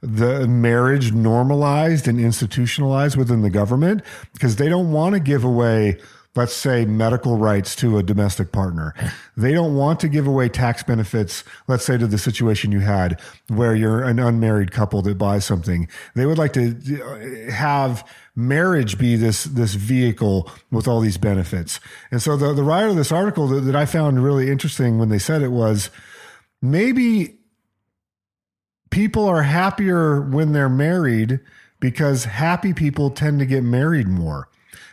the 0.01 0.47
marriage 0.47 1.11
normalized 1.11 2.07
and 2.07 2.21
institutionalized 2.21 3.17
within 3.17 3.41
the 3.41 3.49
government 3.49 4.01
because 4.31 4.55
they 4.55 4.69
don't 4.69 4.93
want 4.93 5.13
to 5.13 5.19
give 5.19 5.43
away 5.43 5.97
let's 6.35 6.53
say 6.53 6.85
medical 6.85 7.37
rights 7.37 7.75
to 7.75 7.97
a 7.97 8.03
domestic 8.03 8.51
partner. 8.51 8.93
They 9.37 9.53
don't 9.53 9.75
want 9.75 9.99
to 9.99 10.07
give 10.07 10.25
away 10.25 10.49
tax 10.49 10.81
benefits, 10.81 11.43
let's 11.67 11.85
say 11.85 11.97
to 11.97 12.07
the 12.07 12.17
situation 12.17 12.71
you 12.71 12.79
had 12.79 13.19
where 13.49 13.75
you're 13.75 14.03
an 14.03 14.19
unmarried 14.19 14.71
couple 14.71 15.01
that 15.03 15.17
buys 15.17 15.45
something. 15.45 15.87
They 16.15 16.25
would 16.25 16.37
like 16.37 16.53
to 16.53 16.71
uh, 17.01 17.51
have 17.51 18.07
marriage 18.35 18.97
be 18.97 19.15
this 19.15 19.43
this 19.43 19.75
vehicle 19.75 20.49
with 20.71 20.87
all 20.87 20.99
these 20.99 21.17
benefits. 21.17 21.79
And 22.09 22.21
so 22.21 22.35
the 22.35 22.53
the 22.53 22.63
writer 22.63 22.87
of 22.87 22.95
this 22.95 23.11
article 23.11 23.47
that, 23.47 23.61
that 23.61 23.75
I 23.75 23.85
found 23.85 24.23
really 24.23 24.49
interesting 24.49 24.97
when 24.97 25.09
they 25.09 25.19
said 25.19 25.41
it 25.41 25.49
was 25.51 25.91
maybe 26.61 27.37
people 28.89 29.25
are 29.25 29.43
happier 29.43 30.21
when 30.21 30.53
they're 30.53 30.69
married 30.69 31.39
because 31.79 32.25
happy 32.25 32.73
people 32.73 33.09
tend 33.09 33.39
to 33.39 33.45
get 33.45 33.63
married 33.63 34.07
more, 34.07 34.47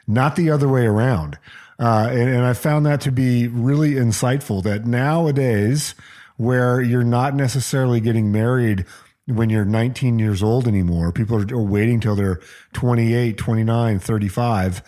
not 0.07 0.37
the 0.37 0.50
other 0.50 0.69
way 0.69 0.87
around. 0.87 1.38
Uh, 1.78 2.09
and, 2.11 2.28
and 2.28 2.45
I 2.45 2.52
found 2.52 2.85
that 2.87 3.00
to 3.02 3.12
be 3.12 3.49
really 3.49 3.92
insightful 3.92 4.62
that 4.64 4.87
nowadays, 4.87 5.95
where 6.37 6.80
you're 6.80 7.04
not 7.04 7.35
necessarily 7.35 8.00
getting 8.00 8.33
married 8.33 8.85
when 9.26 9.50
you're 9.50 9.64
19 9.64 10.19
years 10.19 10.42
old 10.42 10.66
anymore, 10.66 11.12
people 11.12 11.52
are, 11.52 11.62
waiting 11.62 12.00
till 12.00 12.16
they're 12.16 12.40
28, 12.73 13.38
29, 13.38 13.99
35, 13.99 14.83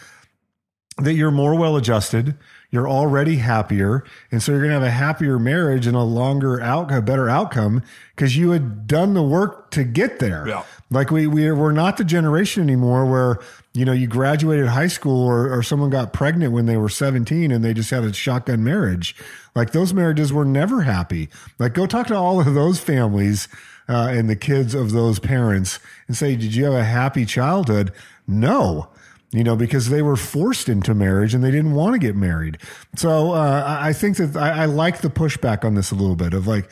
that 0.98 1.14
you're 1.14 1.30
more 1.30 1.54
well 1.54 1.76
adjusted 1.76 2.36
you're 2.72 2.88
already 2.88 3.36
happier. 3.36 4.02
And 4.32 4.42
so 4.42 4.50
you're 4.50 4.62
going 4.62 4.70
to 4.70 4.80
have 4.80 4.82
a 4.82 4.90
happier 4.90 5.38
marriage 5.38 5.86
and 5.86 5.94
a 5.94 6.02
longer 6.02 6.60
out, 6.60 6.90
a 6.90 7.02
better 7.02 7.28
outcome 7.28 7.82
because 8.16 8.36
you 8.36 8.50
had 8.50 8.86
done 8.86 9.12
the 9.14 9.22
work 9.22 9.70
to 9.72 9.84
get 9.84 10.18
there. 10.18 10.48
Yeah. 10.48 10.64
Like 10.90 11.10
we, 11.10 11.26
we, 11.26 11.52
we're 11.52 11.72
not 11.72 11.98
the 11.98 12.04
generation 12.04 12.62
anymore 12.62 13.04
where, 13.04 13.38
you 13.74 13.84
know, 13.84 13.92
you 13.92 14.06
graduated 14.06 14.68
high 14.68 14.88
school 14.88 15.26
or, 15.26 15.50
or 15.52 15.62
someone 15.62 15.90
got 15.90 16.12
pregnant 16.12 16.52
when 16.52 16.66
they 16.66 16.76
were 16.76 16.88
17 16.88 17.50
and 17.50 17.64
they 17.64 17.72
just 17.72 17.90
had 17.90 18.04
a 18.04 18.12
shotgun 18.12 18.62
marriage. 18.62 19.16
Like 19.54 19.72
those 19.72 19.94
marriages 19.94 20.32
were 20.32 20.44
never 20.44 20.82
happy. 20.82 21.28
Like 21.58 21.74
go 21.74 21.86
talk 21.86 22.06
to 22.08 22.16
all 22.16 22.40
of 22.40 22.54
those 22.54 22.80
families 22.80 23.48
uh, 23.88 24.08
and 24.10 24.28
the 24.28 24.36
kids 24.36 24.74
of 24.74 24.92
those 24.92 25.18
parents 25.18 25.78
and 26.06 26.16
say, 26.16 26.36
did 26.36 26.54
you 26.54 26.64
have 26.64 26.74
a 26.74 26.84
happy 26.84 27.24
childhood? 27.24 27.92
No 28.26 28.88
you 29.32 29.42
know, 29.42 29.56
because 29.56 29.88
they 29.88 30.02
were 30.02 30.16
forced 30.16 30.68
into 30.68 30.94
marriage 30.94 31.32
and 31.34 31.42
they 31.42 31.50
didn't 31.50 31.72
want 31.72 31.94
to 31.94 31.98
get 31.98 32.14
married. 32.14 32.58
So 32.96 33.32
uh, 33.32 33.78
I 33.80 33.94
think 33.94 34.18
that 34.18 34.36
I, 34.36 34.62
I 34.62 34.64
like 34.66 35.00
the 35.00 35.08
pushback 35.08 35.64
on 35.64 35.74
this 35.74 35.90
a 35.90 35.94
little 35.94 36.16
bit 36.16 36.34
of 36.34 36.46
like, 36.46 36.70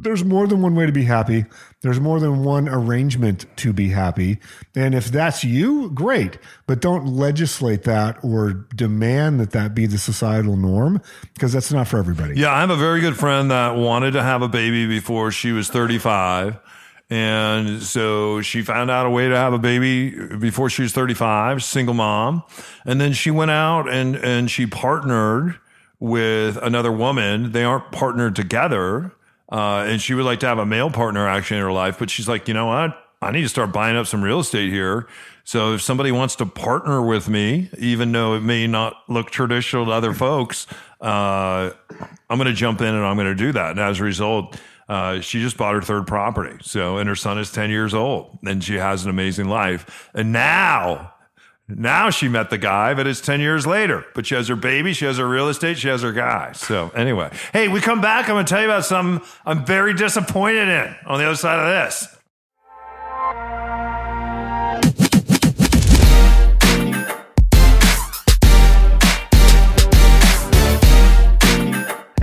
there's 0.00 0.24
more 0.24 0.46
than 0.46 0.62
one 0.62 0.74
way 0.74 0.86
to 0.86 0.92
be 0.92 1.04
happy. 1.04 1.44
There's 1.82 2.00
more 2.00 2.20
than 2.20 2.44
one 2.44 2.68
arrangement 2.68 3.46
to 3.56 3.72
be 3.72 3.88
happy. 3.88 4.38
And 4.76 4.94
if 4.94 5.06
that's 5.06 5.42
you, 5.42 5.90
great. 5.90 6.38
But 6.66 6.80
don't 6.80 7.06
legislate 7.06 7.82
that 7.84 8.22
or 8.22 8.52
demand 8.74 9.40
that 9.40 9.50
that 9.50 9.74
be 9.74 9.86
the 9.86 9.98
societal 9.98 10.56
norm 10.56 11.02
because 11.34 11.52
that's 11.52 11.72
not 11.72 11.88
for 11.88 11.98
everybody. 11.98 12.38
Yeah, 12.38 12.52
I 12.52 12.60
have 12.60 12.70
a 12.70 12.76
very 12.76 13.00
good 13.00 13.16
friend 13.16 13.50
that 13.50 13.76
wanted 13.76 14.12
to 14.12 14.22
have 14.22 14.42
a 14.42 14.48
baby 14.48 14.86
before 14.86 15.30
she 15.30 15.52
was 15.52 15.68
35. 15.68 16.58
And 17.10 17.82
so 17.82 18.42
she 18.42 18.62
found 18.62 18.90
out 18.90 19.06
a 19.06 19.10
way 19.10 19.28
to 19.28 19.36
have 19.36 19.52
a 19.52 19.58
baby 19.58 20.10
before 20.36 20.68
she 20.68 20.82
was 20.82 20.92
35, 20.92 21.64
single 21.64 21.94
mom. 21.94 22.42
And 22.84 23.00
then 23.00 23.14
she 23.14 23.30
went 23.30 23.50
out 23.50 23.88
and, 23.88 24.14
and 24.16 24.50
she 24.50 24.66
partnered 24.66 25.58
with 25.98 26.56
another 26.58 26.92
woman. 26.92 27.52
They 27.52 27.64
aren't 27.64 27.90
partnered 27.92 28.36
together. 28.36 29.12
Uh, 29.50 29.84
and 29.86 30.00
she 30.00 30.14
would 30.14 30.24
like 30.24 30.40
to 30.40 30.46
have 30.46 30.58
a 30.58 30.66
male 30.66 30.90
partner 30.90 31.26
actually 31.26 31.56
in 31.56 31.62
her 31.62 31.72
life, 31.72 31.98
but 31.98 32.10
she's 32.10 32.28
like, 32.28 32.48
you 32.48 32.54
know 32.54 32.66
what? 32.66 32.96
I 33.20 33.32
need 33.32 33.42
to 33.42 33.48
start 33.48 33.72
buying 33.72 33.96
up 33.96 34.06
some 34.06 34.22
real 34.22 34.40
estate 34.40 34.70
here. 34.70 35.08
So 35.44 35.74
if 35.74 35.82
somebody 35.82 36.12
wants 36.12 36.36
to 36.36 36.46
partner 36.46 37.02
with 37.02 37.28
me, 37.28 37.70
even 37.78 38.12
though 38.12 38.34
it 38.34 38.42
may 38.42 38.66
not 38.66 38.94
look 39.08 39.30
traditional 39.30 39.86
to 39.86 39.92
other 39.92 40.12
folks, 40.12 40.66
uh, 41.00 41.70
I'm 42.30 42.38
going 42.38 42.44
to 42.44 42.52
jump 42.52 42.80
in 42.80 42.94
and 42.94 43.04
I'm 43.04 43.16
going 43.16 43.28
to 43.28 43.34
do 43.34 43.52
that. 43.52 43.70
And 43.72 43.80
as 43.80 43.98
a 43.98 44.04
result, 44.04 44.60
uh, 44.88 45.20
she 45.20 45.40
just 45.40 45.56
bought 45.56 45.74
her 45.74 45.82
third 45.82 46.06
property. 46.06 46.58
So, 46.62 46.98
and 46.98 47.08
her 47.08 47.16
son 47.16 47.38
is 47.38 47.50
10 47.50 47.70
years 47.70 47.94
old 47.94 48.38
and 48.44 48.62
she 48.62 48.74
has 48.74 49.04
an 49.04 49.10
amazing 49.10 49.48
life. 49.48 50.10
And 50.14 50.32
now, 50.32 51.14
now 51.68 52.08
she 52.10 52.28
met 52.28 52.50
the 52.50 52.58
guy, 52.58 52.94
but 52.94 53.06
it's 53.06 53.20
10 53.20 53.40
years 53.40 53.66
later. 53.66 54.04
But 54.14 54.26
she 54.26 54.34
has 54.34 54.48
her 54.48 54.56
baby, 54.56 54.92
she 54.94 55.04
has 55.04 55.18
her 55.18 55.28
real 55.28 55.48
estate, 55.48 55.78
she 55.78 55.88
has 55.88 56.02
her 56.02 56.12
guy. 56.12 56.52
So, 56.52 56.88
anyway, 56.90 57.30
hey, 57.52 57.68
we 57.68 57.80
come 57.80 58.00
back. 58.00 58.28
I'm 58.28 58.34
going 58.34 58.46
to 58.46 58.50
tell 58.50 58.62
you 58.62 58.68
about 58.68 58.84
something 58.86 59.26
I'm 59.44 59.64
very 59.64 59.94
disappointed 59.94 60.68
in 60.68 60.96
on 61.06 61.18
the 61.18 61.26
other 61.26 61.36
side 61.36 61.58
of 61.58 61.66
this. 61.66 62.17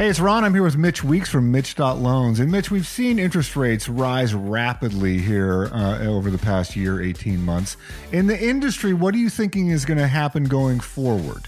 Hey, 0.06 0.12
it's 0.12 0.20
Ron. 0.20 0.44
I'm 0.44 0.54
here 0.54 0.62
with 0.62 0.78
Mitch 0.78 1.04
Weeks 1.04 1.32
from 1.32 1.52
Mitch.loans. 1.52 2.40
And 2.40 2.52
Mitch, 2.52 2.70
we've 2.70 2.86
seen 2.86 3.18
interest 3.18 3.56
rates 3.56 3.90
rise 3.90 4.36
rapidly 4.36 5.18
here 5.18 5.68
uh, 5.74 6.06
over 6.06 6.30
the 6.30 6.38
past 6.38 6.76
year, 6.76 7.02
18 7.02 7.44
months. 7.44 7.76
In 8.12 8.28
the 8.28 8.40
industry, 8.40 8.94
what 8.94 9.16
are 9.16 9.18
you 9.18 9.32
thinking 9.32 9.70
is 9.70 9.84
going 9.84 9.98
to 9.98 10.06
happen 10.06 10.44
going 10.44 10.80
forward? 10.80 11.48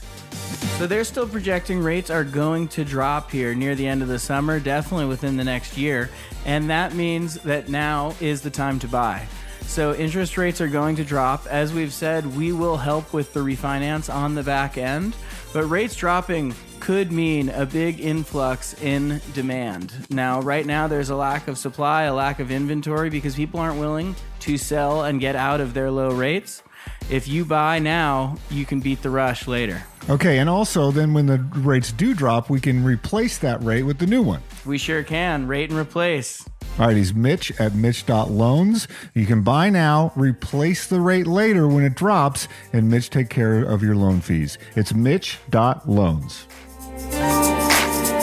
So 0.79 0.87
they're 0.87 1.03
still 1.03 1.27
projecting 1.27 1.81
rates 1.81 2.09
are 2.09 2.23
going 2.23 2.67
to 2.69 2.83
drop 2.83 3.29
here 3.29 3.53
near 3.53 3.75
the 3.75 3.87
end 3.87 4.01
of 4.01 4.07
the 4.07 4.17
summer, 4.17 4.59
definitely 4.59 5.05
within 5.05 5.37
the 5.37 5.43
next 5.43 5.77
year. 5.77 6.09
And 6.43 6.67
that 6.71 6.95
means 6.95 7.35
that 7.41 7.69
now 7.69 8.15
is 8.19 8.41
the 8.41 8.49
time 8.49 8.79
to 8.79 8.87
buy. 8.87 9.27
So 9.67 9.93
interest 9.93 10.35
rates 10.35 10.61
are 10.61 10.67
going 10.67 10.95
to 10.95 11.03
drop. 11.03 11.45
As 11.45 11.73
we've 11.73 11.93
said, 11.93 12.35
we 12.35 12.53
will 12.53 12.77
help 12.77 13.13
with 13.13 13.33
the 13.33 13.41
refinance 13.41 14.11
on 14.11 14.33
the 14.33 14.41
back 14.41 14.79
end. 14.79 15.15
But 15.53 15.65
rates 15.65 15.95
dropping 15.95 16.55
could 16.87 17.11
mean 17.11 17.49
a 17.49 17.65
big 17.65 17.99
influx 17.99 18.73
in 18.81 19.19
demand. 19.33 19.93
Now, 20.09 20.39
right 20.39 20.65
now, 20.65 20.87
there's 20.87 21.09
a 21.09 21.17
lack 21.17 21.49
of 21.49 21.57
supply, 21.57 22.03
a 22.03 22.13
lack 22.13 22.39
of 22.39 22.49
inventory 22.49 23.09
because 23.09 23.35
people 23.35 23.59
aren't 23.59 23.77
willing 23.77 24.15
to 24.39 24.57
sell 24.57 25.03
and 25.03 25.19
get 25.19 25.35
out 25.35 25.59
of 25.59 25.73
their 25.73 25.91
low 25.91 26.11
rates. 26.11 26.63
If 27.09 27.27
you 27.27 27.43
buy 27.43 27.79
now, 27.79 28.37
you 28.49 28.65
can 28.65 28.79
beat 28.79 29.01
the 29.01 29.09
rush 29.09 29.49
later. 29.49 29.83
Okay, 30.09 30.39
and 30.39 30.49
also 30.49 30.91
then 30.91 31.13
when 31.13 31.25
the 31.25 31.39
rates 31.55 31.91
do 31.91 32.13
drop, 32.13 32.49
we 32.49 32.61
can 32.61 32.81
replace 32.85 33.37
that 33.39 33.61
rate 33.61 33.83
with 33.83 33.97
the 33.97 34.07
new 34.07 34.21
one. 34.21 34.41
We 34.65 34.77
sure 34.77 35.03
can. 35.03 35.45
Rate 35.45 35.69
and 35.69 35.77
replace. 35.77 36.47
All 36.79 36.87
right, 36.87 36.95
he's 36.95 37.13
Mitch 37.13 37.51
at 37.59 37.75
Mitch.loans. 37.75 38.87
You 39.13 39.25
can 39.25 39.41
buy 39.41 39.69
now, 39.69 40.13
replace 40.15 40.87
the 40.87 41.01
rate 41.01 41.27
later 41.27 41.67
when 41.67 41.83
it 41.83 41.95
drops, 41.95 42.47
and 42.71 42.89
Mitch 42.89 43.09
take 43.09 43.29
care 43.29 43.61
of 43.61 43.83
your 43.83 43.97
loan 43.97 44.21
fees. 44.21 44.57
It's 44.77 44.93
Mitch.loans. 44.93 46.47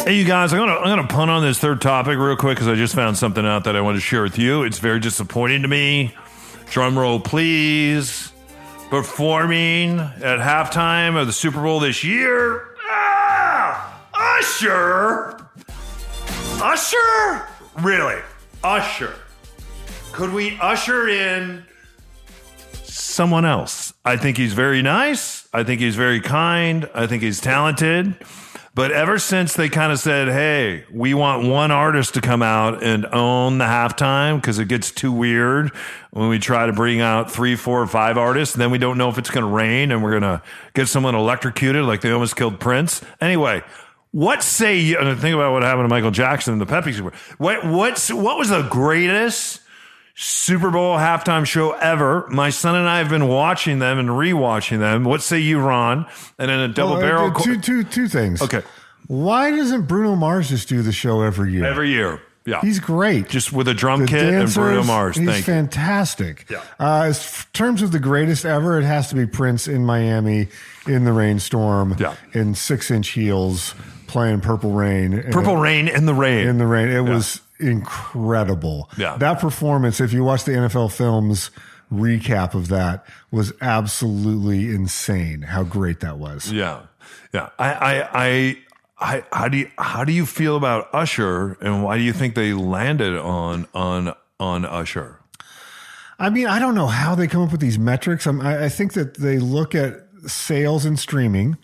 Hey, 0.04 0.18
you 0.18 0.26
guys, 0.26 0.52
I'm 0.52 0.58
gonna 0.58 0.76
I'm 0.76 0.84
gonna 0.84 1.08
punt 1.08 1.30
on 1.30 1.40
this 1.40 1.58
third 1.58 1.80
topic 1.80 2.18
real 2.18 2.36
quick 2.36 2.58
because 2.58 2.68
I 2.68 2.74
just 2.74 2.94
found 2.94 3.16
something 3.16 3.46
out 3.46 3.64
that 3.64 3.74
I 3.74 3.80
want 3.80 3.96
to 3.96 4.02
share 4.02 4.20
with 4.22 4.38
you. 4.38 4.62
It's 4.62 4.78
very 4.78 5.00
disappointing 5.00 5.62
to 5.62 5.68
me. 5.68 6.14
Drum 6.66 6.98
roll, 6.98 7.18
please. 7.18 8.30
Performing 8.90 10.00
at 10.00 10.40
halftime 10.40 11.18
of 11.18 11.26
the 11.26 11.32
Super 11.32 11.62
Bowl 11.62 11.80
this 11.80 12.04
year, 12.04 12.76
ah, 12.82 13.98
Usher. 14.12 15.38
Usher, 16.62 17.48
really? 17.80 18.20
Usher. 18.62 19.14
Could 20.12 20.34
we 20.34 20.58
usher 20.60 21.08
in 21.08 21.64
someone 22.82 23.46
else? 23.46 23.94
I 24.04 24.18
think 24.18 24.36
he's 24.36 24.52
very 24.52 24.82
nice. 24.82 25.48
I 25.54 25.64
think 25.64 25.80
he's 25.80 25.96
very 25.96 26.20
kind. 26.20 26.90
I 26.94 27.06
think 27.06 27.22
he's 27.22 27.40
talented. 27.40 28.16
But 28.74 28.90
ever 28.90 29.20
since 29.20 29.54
they 29.54 29.68
kind 29.68 29.92
of 29.92 30.00
said, 30.00 30.26
hey, 30.26 30.84
we 30.92 31.14
want 31.14 31.46
one 31.46 31.70
artist 31.70 32.14
to 32.14 32.20
come 32.20 32.42
out 32.42 32.82
and 32.82 33.06
own 33.06 33.58
the 33.58 33.66
halftime 33.66 34.36
because 34.40 34.58
it 34.58 34.66
gets 34.66 34.90
too 34.90 35.12
weird 35.12 35.70
when 36.10 36.28
we 36.28 36.40
try 36.40 36.66
to 36.66 36.72
bring 36.72 37.00
out 37.00 37.30
three, 37.30 37.54
four, 37.54 37.86
five 37.86 38.18
artists, 38.18 38.56
and 38.56 38.60
then 38.60 38.72
we 38.72 38.78
don't 38.78 38.98
know 38.98 39.08
if 39.08 39.16
it's 39.16 39.30
going 39.30 39.46
to 39.46 39.50
rain 39.50 39.92
and 39.92 40.02
we're 40.02 40.18
going 40.18 40.22
to 40.22 40.42
get 40.74 40.88
someone 40.88 41.14
electrocuted 41.14 41.84
like 41.84 42.00
they 42.00 42.10
almost 42.10 42.34
killed 42.34 42.58
Prince. 42.58 43.00
Anyway, 43.20 43.62
what 44.10 44.42
say 44.42 44.76
you? 44.78 44.96
Think 44.96 45.34
about 45.36 45.52
what 45.52 45.62
happened 45.62 45.84
to 45.84 45.88
Michael 45.88 46.10
Jackson 46.10 46.52
and 46.54 46.60
the 46.60 46.66
Pepsi. 46.66 47.00
What, 47.38 47.64
what's, 47.64 48.12
what 48.12 48.38
was 48.38 48.48
the 48.48 48.62
greatest 48.62 49.60
Super 50.16 50.70
Bowl 50.70 50.96
halftime 50.96 51.44
show 51.44 51.72
ever. 51.72 52.26
My 52.28 52.50
son 52.50 52.76
and 52.76 52.88
I 52.88 52.98
have 52.98 53.08
been 53.08 53.26
watching 53.26 53.80
them 53.80 53.98
and 53.98 54.08
rewatching 54.10 54.78
them. 54.78 55.04
What 55.04 55.22
say 55.22 55.40
you, 55.40 55.58
Ron? 55.60 56.06
And 56.38 56.50
in 56.50 56.60
a 56.60 56.68
double 56.68 56.92
Well, 56.94 56.98
uh, 56.98 57.02
barrel 57.02 57.30
two, 57.32 57.58
two, 57.60 57.82
two 57.82 58.06
things. 58.08 58.40
Okay. 58.40 58.62
Why 59.08 59.50
doesn't 59.50 59.82
Bruno 59.86 60.14
Mars 60.14 60.48
just 60.50 60.68
do 60.68 60.82
the 60.82 60.92
show 60.92 61.22
every 61.22 61.52
year? 61.52 61.64
every 61.64 61.90
year. 61.90 62.20
Yeah. 62.46 62.60
He's 62.60 62.78
great. 62.78 63.28
just 63.30 63.52
with 63.54 63.66
a 63.68 63.74
drum 63.74 64.00
the 64.02 64.06
kit 64.06 64.22
and 64.34 64.52
Bruno 64.52 64.82
Mars. 64.84 65.16
He's 65.16 65.26
Thank 65.26 65.46
you. 65.46 65.52
fantastic. 65.52 66.46
Yeah. 66.50 66.62
Uh, 66.78 67.04
as 67.08 67.46
terms 67.54 67.80
of 67.82 67.90
the 67.90 67.98
greatest 67.98 68.44
ever, 68.44 68.78
it 68.78 68.84
has 68.84 69.08
to 69.08 69.14
be 69.14 69.26
Prince 69.26 69.66
in 69.66 69.84
Miami 69.84 70.48
in 70.86 71.04
the 71.04 71.12
rainstorm 71.12 71.96
Yeah. 71.98 72.14
in 72.34 72.54
six 72.54 72.90
inch 72.90 73.08
heels 73.08 73.74
playing 74.06 74.40
Purple 74.42 74.72
Rain. 74.72 75.24
Purple 75.32 75.56
Rain 75.56 75.88
in 75.88 76.04
the 76.06 76.12
Rain. 76.14 76.46
in 76.46 76.58
the 76.58 76.66
rain. 76.66 76.88
It 76.88 77.00
was 77.00 77.40
incredible. 77.58 78.90
Yeah. 78.96 79.16
That 79.16 79.40
performance, 79.40 80.00
if 80.00 80.12
you 80.12 80.24
watch 80.24 80.44
the 80.44 80.52
NFL 80.52 80.92
films 80.92 81.50
recap 81.92 82.54
of 82.54 82.68
that 82.68 83.06
was 83.30 83.52
absolutely 83.60 84.74
insane. 84.74 85.42
How 85.42 85.62
great 85.62 86.00
that 86.00 86.18
was. 86.18 86.50
Yeah, 86.50 86.82
yeah. 87.32 87.50
I, 87.58 87.72
I, 87.72 88.08
I, 88.12 88.56
I, 88.98 89.24
how 89.32 89.48
do 89.48 89.58
you 89.58 89.70
how 89.78 90.04
do 90.04 90.12
you 90.12 90.26
feel 90.26 90.56
about 90.56 90.88
Usher, 90.92 91.56
and 91.60 91.82
why 91.82 91.98
do 91.98 92.04
you 92.04 92.12
think 92.12 92.34
they 92.34 92.52
landed 92.52 93.16
on 93.16 93.66
on 93.74 94.14
on 94.40 94.64
Usher? 94.64 95.20
I 96.18 96.30
mean, 96.30 96.46
I 96.46 96.58
don't 96.58 96.74
know 96.74 96.86
how 96.86 97.14
they 97.14 97.26
come 97.26 97.42
up 97.42 97.50
with 97.50 97.60
these 97.60 97.78
metrics. 97.78 98.26
I'm, 98.26 98.40
I, 98.40 98.66
I 98.66 98.68
think 98.68 98.92
that 98.92 99.14
they 99.14 99.38
look 99.38 99.74
at 99.74 100.06
sales 100.26 100.84
and 100.84 100.98
streaming. 100.98 101.58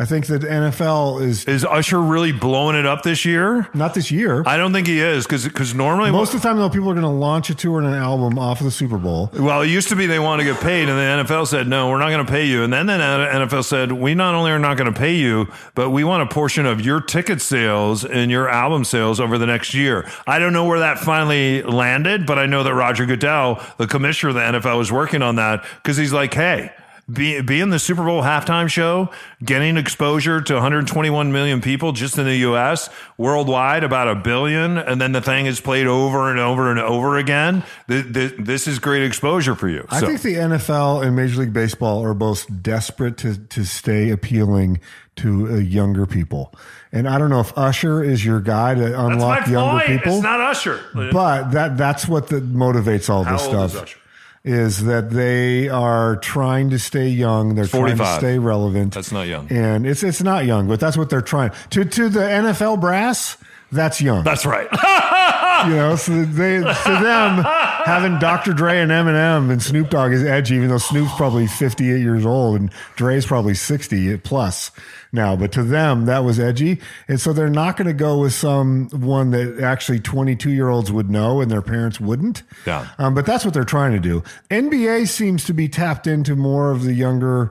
I 0.00 0.06
think 0.06 0.28
that 0.28 0.40
NFL 0.40 1.20
is 1.20 1.44
Is 1.44 1.62
Usher 1.62 2.00
really 2.00 2.32
blowing 2.32 2.74
it 2.74 2.86
up 2.86 3.02
this 3.02 3.26
year? 3.26 3.68
not 3.74 3.92
this 3.92 4.10
year. 4.10 4.42
I 4.46 4.56
don't 4.56 4.72
think 4.72 4.86
he 4.86 4.98
is 4.98 5.26
because 5.26 5.44
because 5.44 5.74
normally 5.74 6.10
Most 6.10 6.32
of 6.32 6.40
the 6.40 6.48
time, 6.48 6.56
though, 6.56 6.70
people 6.70 6.88
are 6.88 6.94
going 6.94 7.02
to 7.02 7.08
launch 7.08 7.50
a 7.50 7.54
tour 7.54 7.80
and 7.80 7.86
an 7.86 7.92
album 7.92 8.38
off 8.38 8.60
of 8.60 8.64
the 8.64 8.70
Super 8.70 8.96
Bowl. 8.96 9.30
Well, 9.34 9.60
it 9.60 9.68
used 9.68 9.90
to 9.90 9.96
be 9.96 10.06
they 10.06 10.18
want 10.18 10.40
to 10.40 10.44
get 10.46 10.58
paid, 10.58 10.88
and 10.88 10.98
the 10.98 11.24
NFL 11.24 11.46
said, 11.48 11.68
no, 11.68 11.90
we're 11.90 11.98
not 11.98 12.08
going 12.08 12.24
to 12.24 12.32
pay 12.32 12.46
you. 12.46 12.62
And 12.62 12.72
then 12.72 12.86
the 12.86 12.94
NFL 12.94 13.62
said, 13.62 13.92
we 13.92 14.14
not 14.14 14.34
only 14.34 14.50
are 14.52 14.58
not 14.58 14.78
going 14.78 14.90
to 14.90 14.98
pay 14.98 15.16
you, 15.16 15.48
but 15.74 15.90
we 15.90 16.02
want 16.02 16.22
a 16.22 16.32
portion 16.32 16.64
of 16.64 16.80
your 16.80 17.02
ticket 17.02 17.42
sales 17.42 18.02
and 18.02 18.30
your 18.30 18.48
album 18.48 18.84
sales 18.84 19.20
over 19.20 19.36
the 19.36 19.46
next 19.46 19.74
year. 19.74 20.10
I 20.26 20.38
don't 20.38 20.54
know 20.54 20.64
where 20.64 20.78
that 20.78 20.98
finally 20.98 21.62
landed, 21.62 22.24
but 22.24 22.38
I 22.38 22.46
know 22.46 22.62
that 22.62 22.72
Roger 22.72 23.04
Goodell, 23.04 23.62
the 23.76 23.86
commissioner 23.86 24.30
of 24.30 24.34
the 24.36 24.58
NFL, 24.58 24.78
was 24.78 24.90
working 24.90 25.20
on 25.20 25.36
that 25.36 25.62
because 25.82 25.98
he's 25.98 26.14
like, 26.14 26.32
hey, 26.32 26.72
be, 27.12 27.40
being 27.40 27.70
the 27.70 27.78
Super 27.78 28.04
Bowl 28.04 28.22
halftime 28.22 28.68
show, 28.68 29.10
getting 29.44 29.76
exposure 29.76 30.40
to 30.40 30.54
121 30.54 31.32
million 31.32 31.60
people 31.60 31.92
just 31.92 32.18
in 32.18 32.24
the 32.24 32.36
U.S., 32.38 32.88
worldwide 33.18 33.84
about 33.84 34.08
a 34.08 34.14
billion, 34.14 34.78
and 34.78 35.00
then 35.00 35.12
the 35.12 35.20
thing 35.20 35.46
is 35.46 35.60
played 35.60 35.86
over 35.86 36.30
and 36.30 36.38
over 36.38 36.70
and 36.70 36.78
over 36.80 37.16
again. 37.18 37.64
Th- 37.88 38.12
th- 38.12 38.34
this 38.38 38.66
is 38.66 38.78
great 38.78 39.02
exposure 39.02 39.54
for 39.54 39.68
you. 39.68 39.86
I 39.90 40.00
So- 40.00 40.06
think 40.06 40.22
the 40.22 40.34
NFL 40.34 41.04
and 41.06 41.16
Major 41.16 41.40
League 41.40 41.52
Baseball 41.52 42.04
are 42.04 42.14
both 42.14 42.46
desperate 42.62 43.16
to, 43.18 43.36
to 43.36 43.64
stay 43.64 44.10
appealing 44.10 44.80
to 45.16 45.48
uh, 45.48 45.56
younger 45.56 46.06
people. 46.06 46.54
And 46.92 47.08
I 47.08 47.18
don't 47.18 47.30
know 47.30 47.40
if 47.40 47.56
Usher 47.56 48.02
is 48.02 48.24
your 48.24 48.40
guy 48.40 48.74
to 48.74 49.00
unlock 49.06 49.46
younger 49.46 49.84
point. 49.84 50.00
people. 50.00 50.14
It's 50.14 50.22
not 50.22 50.40
Usher. 50.40 50.80
but 50.94 51.50
that 51.52 51.76
that's 51.76 52.08
what 52.08 52.28
the, 52.28 52.40
motivates 52.40 53.08
all 53.10 53.22
How 53.24 53.32
this 53.36 53.44
stuff? 53.44 53.96
Is 54.42 54.84
that 54.84 55.10
they 55.10 55.68
are 55.68 56.16
trying 56.16 56.70
to 56.70 56.78
stay 56.78 57.08
young. 57.08 57.54
They're 57.54 57.66
trying 57.66 57.96
to 57.96 58.16
stay 58.16 58.38
relevant. 58.38 58.94
That's 58.94 59.12
not 59.12 59.26
young. 59.26 59.48
and 59.52 59.86
it's 59.86 60.02
it's 60.02 60.22
not 60.22 60.46
young 60.46 60.66
but 60.66 60.80
that's 60.80 60.96
what 60.96 61.10
they're 61.10 61.20
trying. 61.20 61.50
To 61.70 61.84
to 61.84 62.08
the 62.08 62.20
NFL 62.20 62.80
brass 62.80 63.36
that's 63.72 64.00
young 64.00 64.24
That's 64.24 64.44
right. 64.46 64.68
you 65.68 65.76
know 65.76 65.94
so 65.96 66.24
they 66.24 66.58
to 66.58 66.62
them 67.02 67.44
having 67.84 68.18
Dr. 68.18 68.52
Dre 68.52 68.78
and 68.78 68.90
Eminem 68.90 69.50
and 69.50 69.62
Snoop 69.62 69.90
Dogg 69.90 70.12
is 70.12 70.22
edgy 70.24 70.54
even 70.56 70.68
though 70.68 70.78
Snoop's 70.78 71.14
probably 71.16 71.46
58 71.46 72.00
years 72.00 72.24
old 72.24 72.58
and 72.60 72.70
Dre's 72.96 73.26
probably 73.26 73.54
60 73.54 74.16
plus 74.18 74.70
now 75.12 75.36
but 75.36 75.52
to 75.52 75.62
them 75.62 76.06
that 76.06 76.20
was 76.24 76.40
edgy 76.40 76.80
and 77.08 77.20
so 77.20 77.32
they're 77.32 77.50
not 77.50 77.76
going 77.76 77.86
to 77.88 77.92
go 77.92 78.18
with 78.18 78.32
some 78.32 78.88
one 78.90 79.30
that 79.32 79.60
actually 79.60 80.00
22 80.00 80.50
year 80.50 80.68
olds 80.68 80.90
would 80.90 81.10
know 81.10 81.40
and 81.40 81.50
their 81.50 81.62
parents 81.62 82.00
wouldn't 82.00 82.42
Yeah. 82.66 82.88
um, 82.98 83.14
but 83.14 83.26
that's 83.26 83.44
what 83.44 83.52
they're 83.54 83.64
trying 83.64 83.92
to 83.92 84.00
do 84.00 84.22
NBA 84.50 85.08
seems 85.08 85.44
to 85.44 85.52
be 85.52 85.68
tapped 85.68 86.06
into 86.06 86.34
more 86.36 86.70
of 86.70 86.84
the 86.84 86.94
younger 86.94 87.50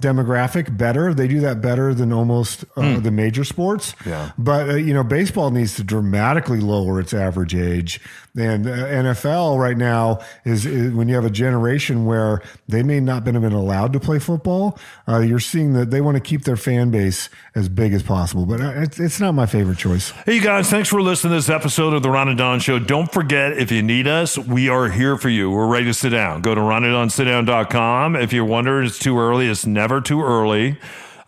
demographic 0.00 0.76
better 0.76 1.12
they 1.14 1.26
do 1.28 1.40
that 1.40 1.60
better 1.60 1.92
than 1.94 2.12
almost 2.12 2.64
uh, 2.76 2.98
the 3.00 3.10
major 3.10 3.44
sports 3.44 3.94
Yeah. 4.06 4.30
but 4.38 4.70
uh, 4.70 4.74
you 4.74 4.94
know, 4.94 5.02
baseball 5.04 5.50
needs 5.50 5.74
to 5.76 5.84
dramatically 5.84 6.60
lower 6.60 7.00
its 7.00 7.12
average 7.12 7.54
age, 7.54 8.00
and 8.36 8.66
uh, 8.66 8.70
NFL 8.70 9.58
right 9.58 9.76
now 9.76 10.20
is, 10.44 10.64
is 10.66 10.92
when 10.92 11.08
you 11.08 11.14
have 11.16 11.24
a 11.24 11.30
generation 11.30 12.04
where 12.04 12.40
they 12.68 12.82
may 12.82 13.00
not 13.00 13.24
been 13.24 13.34
have 13.34 13.42
been 13.42 13.52
allowed 13.52 13.92
to 13.94 14.00
play 14.00 14.18
football. 14.18 14.78
Uh, 15.08 15.18
you're 15.20 15.40
seeing 15.40 15.72
that 15.72 15.90
they 15.90 16.00
want 16.00 16.16
to 16.16 16.20
keep 16.20 16.44
their 16.44 16.56
fan 16.56 16.90
base 16.90 17.28
as 17.54 17.68
big 17.68 17.92
as 17.92 18.02
possible, 18.02 18.46
but 18.46 18.60
uh, 18.60 18.72
it's, 18.76 19.00
it's 19.00 19.18
not 19.20 19.32
my 19.32 19.46
favorite 19.46 19.78
choice. 19.78 20.10
Hey, 20.26 20.38
guys, 20.40 20.70
thanks 20.70 20.88
for 20.88 21.02
listening 21.02 21.32
to 21.32 21.36
this 21.36 21.48
episode 21.48 21.94
of 21.94 22.02
the 22.02 22.10
Ron 22.10 22.28
and 22.28 22.38
Don 22.38 22.60
Show. 22.60 22.78
Don't 22.78 23.10
forget, 23.12 23.52
if 23.58 23.72
you 23.72 23.82
need 23.82 24.06
us, 24.06 24.38
we 24.38 24.68
are 24.68 24.88
here 24.88 25.16
for 25.16 25.28
you. 25.30 25.50
We're 25.50 25.66
ready 25.66 25.86
to 25.86 25.94
sit 25.94 26.10
down. 26.10 26.42
Go 26.42 26.54
to 26.54 26.60
ronanddonsitdown.com. 26.60 28.16
If 28.16 28.32
you're 28.32 28.44
wondering 28.44 28.86
it's 28.86 28.98
too 28.98 29.18
early, 29.18 29.48
it's 29.48 29.66
never 29.66 29.87
too 30.00 30.22
early. 30.22 30.78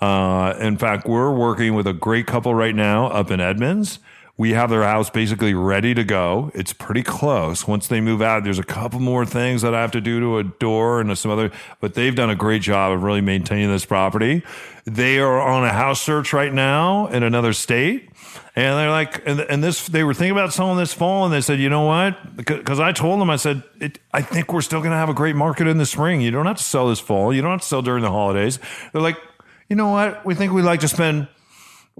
Uh, 0.01 0.55
in 0.59 0.77
fact, 0.77 1.07
we're 1.07 1.33
working 1.33 1.75
with 1.75 1.87
a 1.87 1.93
great 1.93 2.27
couple 2.27 2.55
right 2.55 2.75
now 2.75 3.07
up 3.09 3.31
in 3.31 3.41
Edmonds. 3.41 3.99
We 4.37 4.53
have 4.53 4.71
their 4.71 4.85
house 4.85 5.11
basically 5.11 5.53
ready 5.53 5.93
to 5.93 6.03
go. 6.03 6.51
It's 6.55 6.73
pretty 6.73 7.03
close. 7.03 7.69
Once 7.69 7.89
they 7.89 8.01
move 8.01 8.23
out, 8.23 8.43
there's 8.43 8.59
a 8.59 8.65
couple 8.65 8.99
more 8.99 9.27
things 9.27 9.61
that 9.61 9.75
I 9.75 9.83
have 9.83 9.91
to 9.91 10.01
do 10.01 10.19
to 10.21 10.39
a 10.39 10.45
door 10.45 11.03
and 11.03 11.19
some 11.19 11.31
other, 11.31 11.53
but 11.81 11.93
they've 11.93 12.15
done 12.15 12.31
a 12.31 12.35
great 12.35 12.63
job 12.63 12.93
of 12.93 13.03
really 13.03 13.21
maintaining 13.21 13.69
this 13.69 13.85
property. 13.85 14.43
They 14.87 15.19
are 15.19 15.39
on 15.39 15.65
a 15.65 15.73
house 15.75 16.01
search 16.01 16.33
right 16.33 16.55
now 16.55 17.09
in 17.09 17.23
another 17.23 17.53
state. 17.53 18.10
And 18.61 18.79
they're 18.79 18.91
like, 18.91 19.23
and, 19.27 19.41
and 19.41 19.65
this, 19.65 19.87
they 19.87 20.05
were 20.05 20.13
thinking 20.13 20.33
about 20.33 20.53
selling 20.53 20.77
this 20.77 20.93
fall, 20.93 21.25
and 21.25 21.33
they 21.33 21.41
said, 21.41 21.61
you 21.61 21.71
know 21.71 21.87
what? 21.87 22.37
Because 22.37 22.79
I 22.79 22.93
told 22.93 23.19
them, 23.19 23.31
I 23.31 23.37
said, 23.37 23.63
I 24.13 24.21
think 24.21 24.53
we're 24.53 24.61
still 24.61 24.81
going 24.81 24.91
to 24.91 24.99
have 24.99 25.09
a 25.09 25.15
great 25.15 25.35
market 25.35 25.67
in 25.67 25.79
the 25.79 25.87
spring. 25.87 26.21
You 26.21 26.31
don't 26.31 26.45
have 26.45 26.59
to 26.59 26.63
sell 26.63 26.89
this 26.91 27.01
fall. 27.01 27.33
You 27.33 27.41
don't 27.41 27.53
have 27.53 27.63
to 27.63 27.67
sell 27.67 27.81
during 27.81 28.03
the 28.03 28.11
holidays. 28.11 28.59
They're 28.93 29.01
like, 29.01 29.17
you 29.71 29.77
know 29.77 29.89
what? 29.89 30.27
We 30.27 30.35
think 30.35 30.53
we'd 30.53 30.63
like 30.63 30.81
to 30.81 30.89
spend 30.89 31.29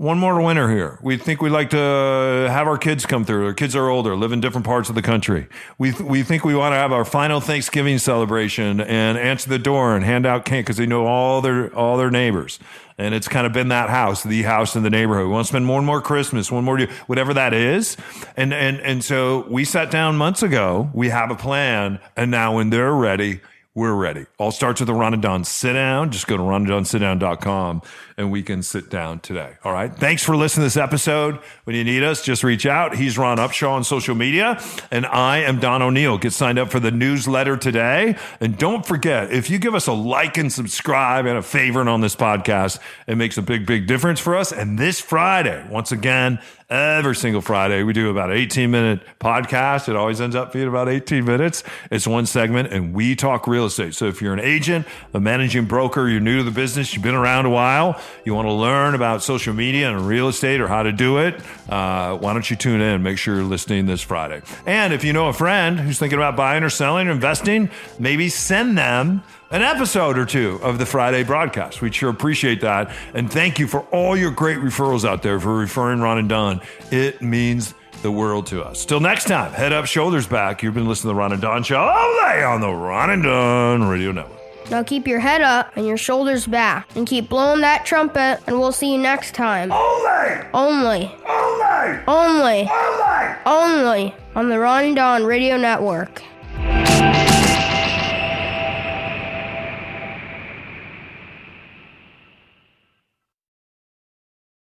one 0.01 0.19
more 0.19 0.41
winter 0.41 0.71
here. 0.71 0.99
We 1.03 1.19
think 1.19 1.43
we'd 1.43 1.51
like 1.51 1.69
to 1.71 1.79
uh, 1.79 2.51
have 2.51 2.67
our 2.67 2.79
kids 2.79 3.05
come 3.05 3.27
through. 3.27 3.45
Our 3.45 3.53
kids 3.53 3.77
are 3.77 3.91
older, 3.91 4.17
live 4.17 4.33
in 4.33 4.41
different 4.41 4.65
parts 4.65 4.89
of 4.89 4.95
the 4.95 5.03
country. 5.03 5.47
We 5.77 5.93
we 5.93 6.23
think 6.23 6.43
we 6.43 6.55
want 6.55 6.73
to 6.73 6.77
have 6.77 6.91
our 6.91 7.05
final 7.05 7.39
Thanksgiving 7.39 7.99
celebration 7.99 8.81
and 8.81 9.19
answer 9.19 9.51
the 9.51 9.59
door 9.59 9.95
and 9.95 10.03
hand 10.03 10.25
out 10.25 10.47
cake 10.47 10.65
because 10.65 10.79
they 10.79 10.87
know 10.87 11.05
all 11.05 11.43
their 11.43 11.69
all 11.75 11.99
their 11.99 12.11
neighbors. 12.11 12.59
And 12.97 13.15
it's 13.15 13.29
kind 13.29 13.47
of 13.47 13.53
been 13.53 13.69
that 13.69 13.91
house, 13.91 14.23
the 14.23 14.43
house 14.43 14.75
in 14.75 14.83
the 14.85 14.91
neighborhood. 14.91 15.27
We 15.27 15.33
want 15.33 15.47
to 15.47 15.49
spend 15.49 15.67
more 15.67 15.79
and 15.79 15.87
more 15.87 16.01
Christmas, 16.01 16.51
one 16.51 16.65
more, 16.65 16.79
year, 16.79 16.89
whatever 17.07 17.35
that 17.35 17.53
is. 17.53 17.99
And 18.39 18.55
and 18.55 18.81
and 18.81 19.05
so 19.05 19.45
we 19.51 19.67
sat 19.67 19.91
down 19.91 20.17
months 20.17 20.43
ago. 20.43 20.89
We 20.95 21.11
have 21.11 21.31
a 21.31 21.37
plan, 21.37 22.01
and 22.17 22.31
now 22.31 22.57
when 22.57 22.71
they're 22.71 22.95
ready, 22.95 23.41
we're 23.73 23.95
ready. 23.95 24.27
All 24.37 24.51
starts 24.51 24.81
with 24.81 24.89
a 24.89 24.95
Ron 24.95 25.15
and 25.15 25.23
Don 25.23 25.45
sit 25.45 25.75
down. 25.75 26.11
Just 26.11 26.27
go 26.27 26.37
to 26.37 26.43
ronanddonsitdown.com 26.43 27.83
and 28.17 28.33
we 28.33 28.43
can 28.43 28.65
sit 28.65 28.91
down 28.91 29.21
today. 29.21 29.59
All 29.63 29.73
right. 29.73 29.95
Thanks 29.95 30.25
for 30.25 30.37
listening 30.37 30.63
to 30.63 30.67
this 30.67 30.77
episode. 30.77 31.39
When 31.65 31.77
you 31.77 31.85
need 31.85 32.03
us, 32.03 32.25
just 32.25 32.43
reach 32.43 32.67
out. 32.67 32.97
He's 32.97 33.17
Ron 33.17 33.39
Upshaw 33.39 33.71
on 33.71 33.85
social 33.85 34.17
media, 34.17 34.61
and 34.91 35.07
I 35.07 35.39
am 35.39 35.61
Don 35.61 35.83
O'Neill. 35.83 36.19
Get 36.19 36.33
signed 36.33 36.59
up 36.59 36.71
for 36.71 36.81
the 36.81 36.91
newsletter 36.91 37.57
today. 37.57 38.17
And 38.41 38.59
don't 38.59 38.85
forget, 38.85 39.31
if 39.31 39.49
you 39.49 39.61
give 39.61 39.77
us 39.77 39.87
a 39.87 39.93
like 39.93 40.37
and 40.37 40.53
subscribe 40.53 41.27
and 41.27 41.39
a 41.39 41.43
favorite 41.43 41.87
on 41.87 42.01
this 42.01 42.17
podcast, 42.17 42.81
it 43.07 43.17
makes 43.17 43.39
a 43.39 43.43
big, 43.43 43.67
big 43.67 43.87
difference 43.87 44.19
for 44.19 44.37
us. 44.37 44.53
And 44.53 44.81
this 44.81 45.01
Friday, 45.01 45.65
once 45.71 45.93
again, 45.93 46.41
every 46.71 47.17
single 47.17 47.41
Friday. 47.41 47.83
We 47.83 47.93
do 47.93 48.11
about 48.11 48.31
an 48.31 48.37
18 48.37 48.71
minute 48.71 49.01
podcast. 49.19 49.89
It 49.89 49.97
always 49.97 50.21
ends 50.21 50.37
up 50.37 50.53
being 50.53 50.69
about 50.69 50.89
18 50.89 51.25
minutes. 51.25 51.65
It's 51.91 52.07
one 52.07 52.27
segment 52.27 52.73
and 52.73 52.95
we 52.95 53.17
talk 53.17 53.47
real 53.47 53.67
estate. 53.67 53.95
So 53.95 54.07
if 54.07 54.23
you're 54.23 54.33
an 54.33 54.41
agent, 54.41 54.87
a 55.13 55.21
managing 55.21 55.65
broker, 55.65 56.09
you're 56.09 56.21
new 56.21 56.39
to 56.39 56.43
the 56.45 56.51
business, 56.51 56.95
you've 56.95 57.03
been 57.03 57.15
around 57.15 57.47
a 57.47 57.51
while, 57.51 58.01
you 58.25 58.35
want 58.35 58.47
to 58.47 58.53
learn 58.53 58.95
about 58.95 59.23
social 59.23 59.53
media 59.53 59.91
and 59.91 60.07
real 60.07 60.29
estate 60.29 60.61
or 60.61 60.69
how 60.69 60.85
to 60.85 60.93
do 60.93 61.19
it, 61.19 61.41
uh, 61.69 62.17
why 62.17 62.33
don't 62.33 62.49
you 62.49 62.57
tune 62.57 62.81
in? 62.81 63.03
Make 63.03 63.19
sure 63.19 63.35
you're 63.37 63.45
listening 63.45 63.87
this 63.87 64.01
Friday. 64.01 64.43
And 64.65 64.93
if 64.93 65.03
you 65.03 65.13
know 65.13 65.29
a 65.29 65.33
friend 65.33 65.81
who's 65.81 65.99
thinking 65.99 66.19
about 66.19 66.37
buying 66.37 66.63
or 66.63 66.71
selling 66.71 67.09
or 67.09 67.11
investing, 67.11 67.71
maybe 67.99 68.29
send 68.29 68.79
them 68.79 69.23
an 69.51 69.63
episode 69.63 70.17
or 70.19 70.25
two 70.25 70.59
of 70.63 70.79
the 70.79 70.87
Friday 70.87 71.25
broadcast. 71.25 71.83
We'd 71.83 71.95
sure 71.95 72.11
appreciate 72.11 72.61
that. 72.61 72.95
And 73.15 73.31
thank 73.31 73.59
you 73.59 73.67
for 73.67 73.81
all 73.91 74.17
your 74.17 74.31
great 74.31 74.59
referrals 74.59 75.05
out 75.09 75.23
there 75.23 75.41
for 75.41 75.57
referring 75.57 76.01
Ron 76.01 76.19
and 76.19 76.29
Don. 76.29 76.61
It 76.91 77.21
means 77.21 77.75
the 78.03 78.11
world 78.13 78.47
to 78.47 78.63
us. 78.63 78.85
Till 78.85 79.01
next 79.01 79.25
time, 79.25 79.53
head 79.53 79.73
up, 79.73 79.87
shoulders 79.87 80.27
back. 80.27 80.63
You've 80.63 80.75
been 80.75 80.89
listening 80.89 81.11
to 81.11 81.15
the 81.15 81.21
Ron 81.21 81.33
and 81.33 81.43
Don 81.43 81.63
Show 81.63 81.77
only 81.77 82.43
on 82.43 82.61
the 82.61 82.71
Ron 82.73 83.11
and 83.11 83.23
Don 83.23 83.89
Radio 83.89 84.13
Network. 84.13 84.39
Now 84.71 84.85
keep 84.85 85.09
your 85.09 85.19
head 85.19 85.41
up 85.41 85.77
and 85.77 85.85
your 85.85 85.97
shoulders 85.97 86.47
back 86.47 86.89
and 86.95 87.05
keep 87.07 87.29
blowing 87.29 87.61
that 87.63 87.85
trumpet, 87.85 88.41
and 88.47 88.59
we'll 88.61 88.71
see 88.73 88.93
you 88.93 88.99
next 88.99 89.35
time. 89.35 89.73
Only! 89.73 90.47
Only, 90.55 91.13
Only! 91.27 92.01
only, 92.07 92.71
Only! 92.71 93.37
only 93.47 94.15
on 94.37 94.49
the 94.49 94.59
Ron 94.61 94.85
and 94.85 94.97
Don 94.97 95.25
Radio 95.25 95.57
Network. 95.57 96.23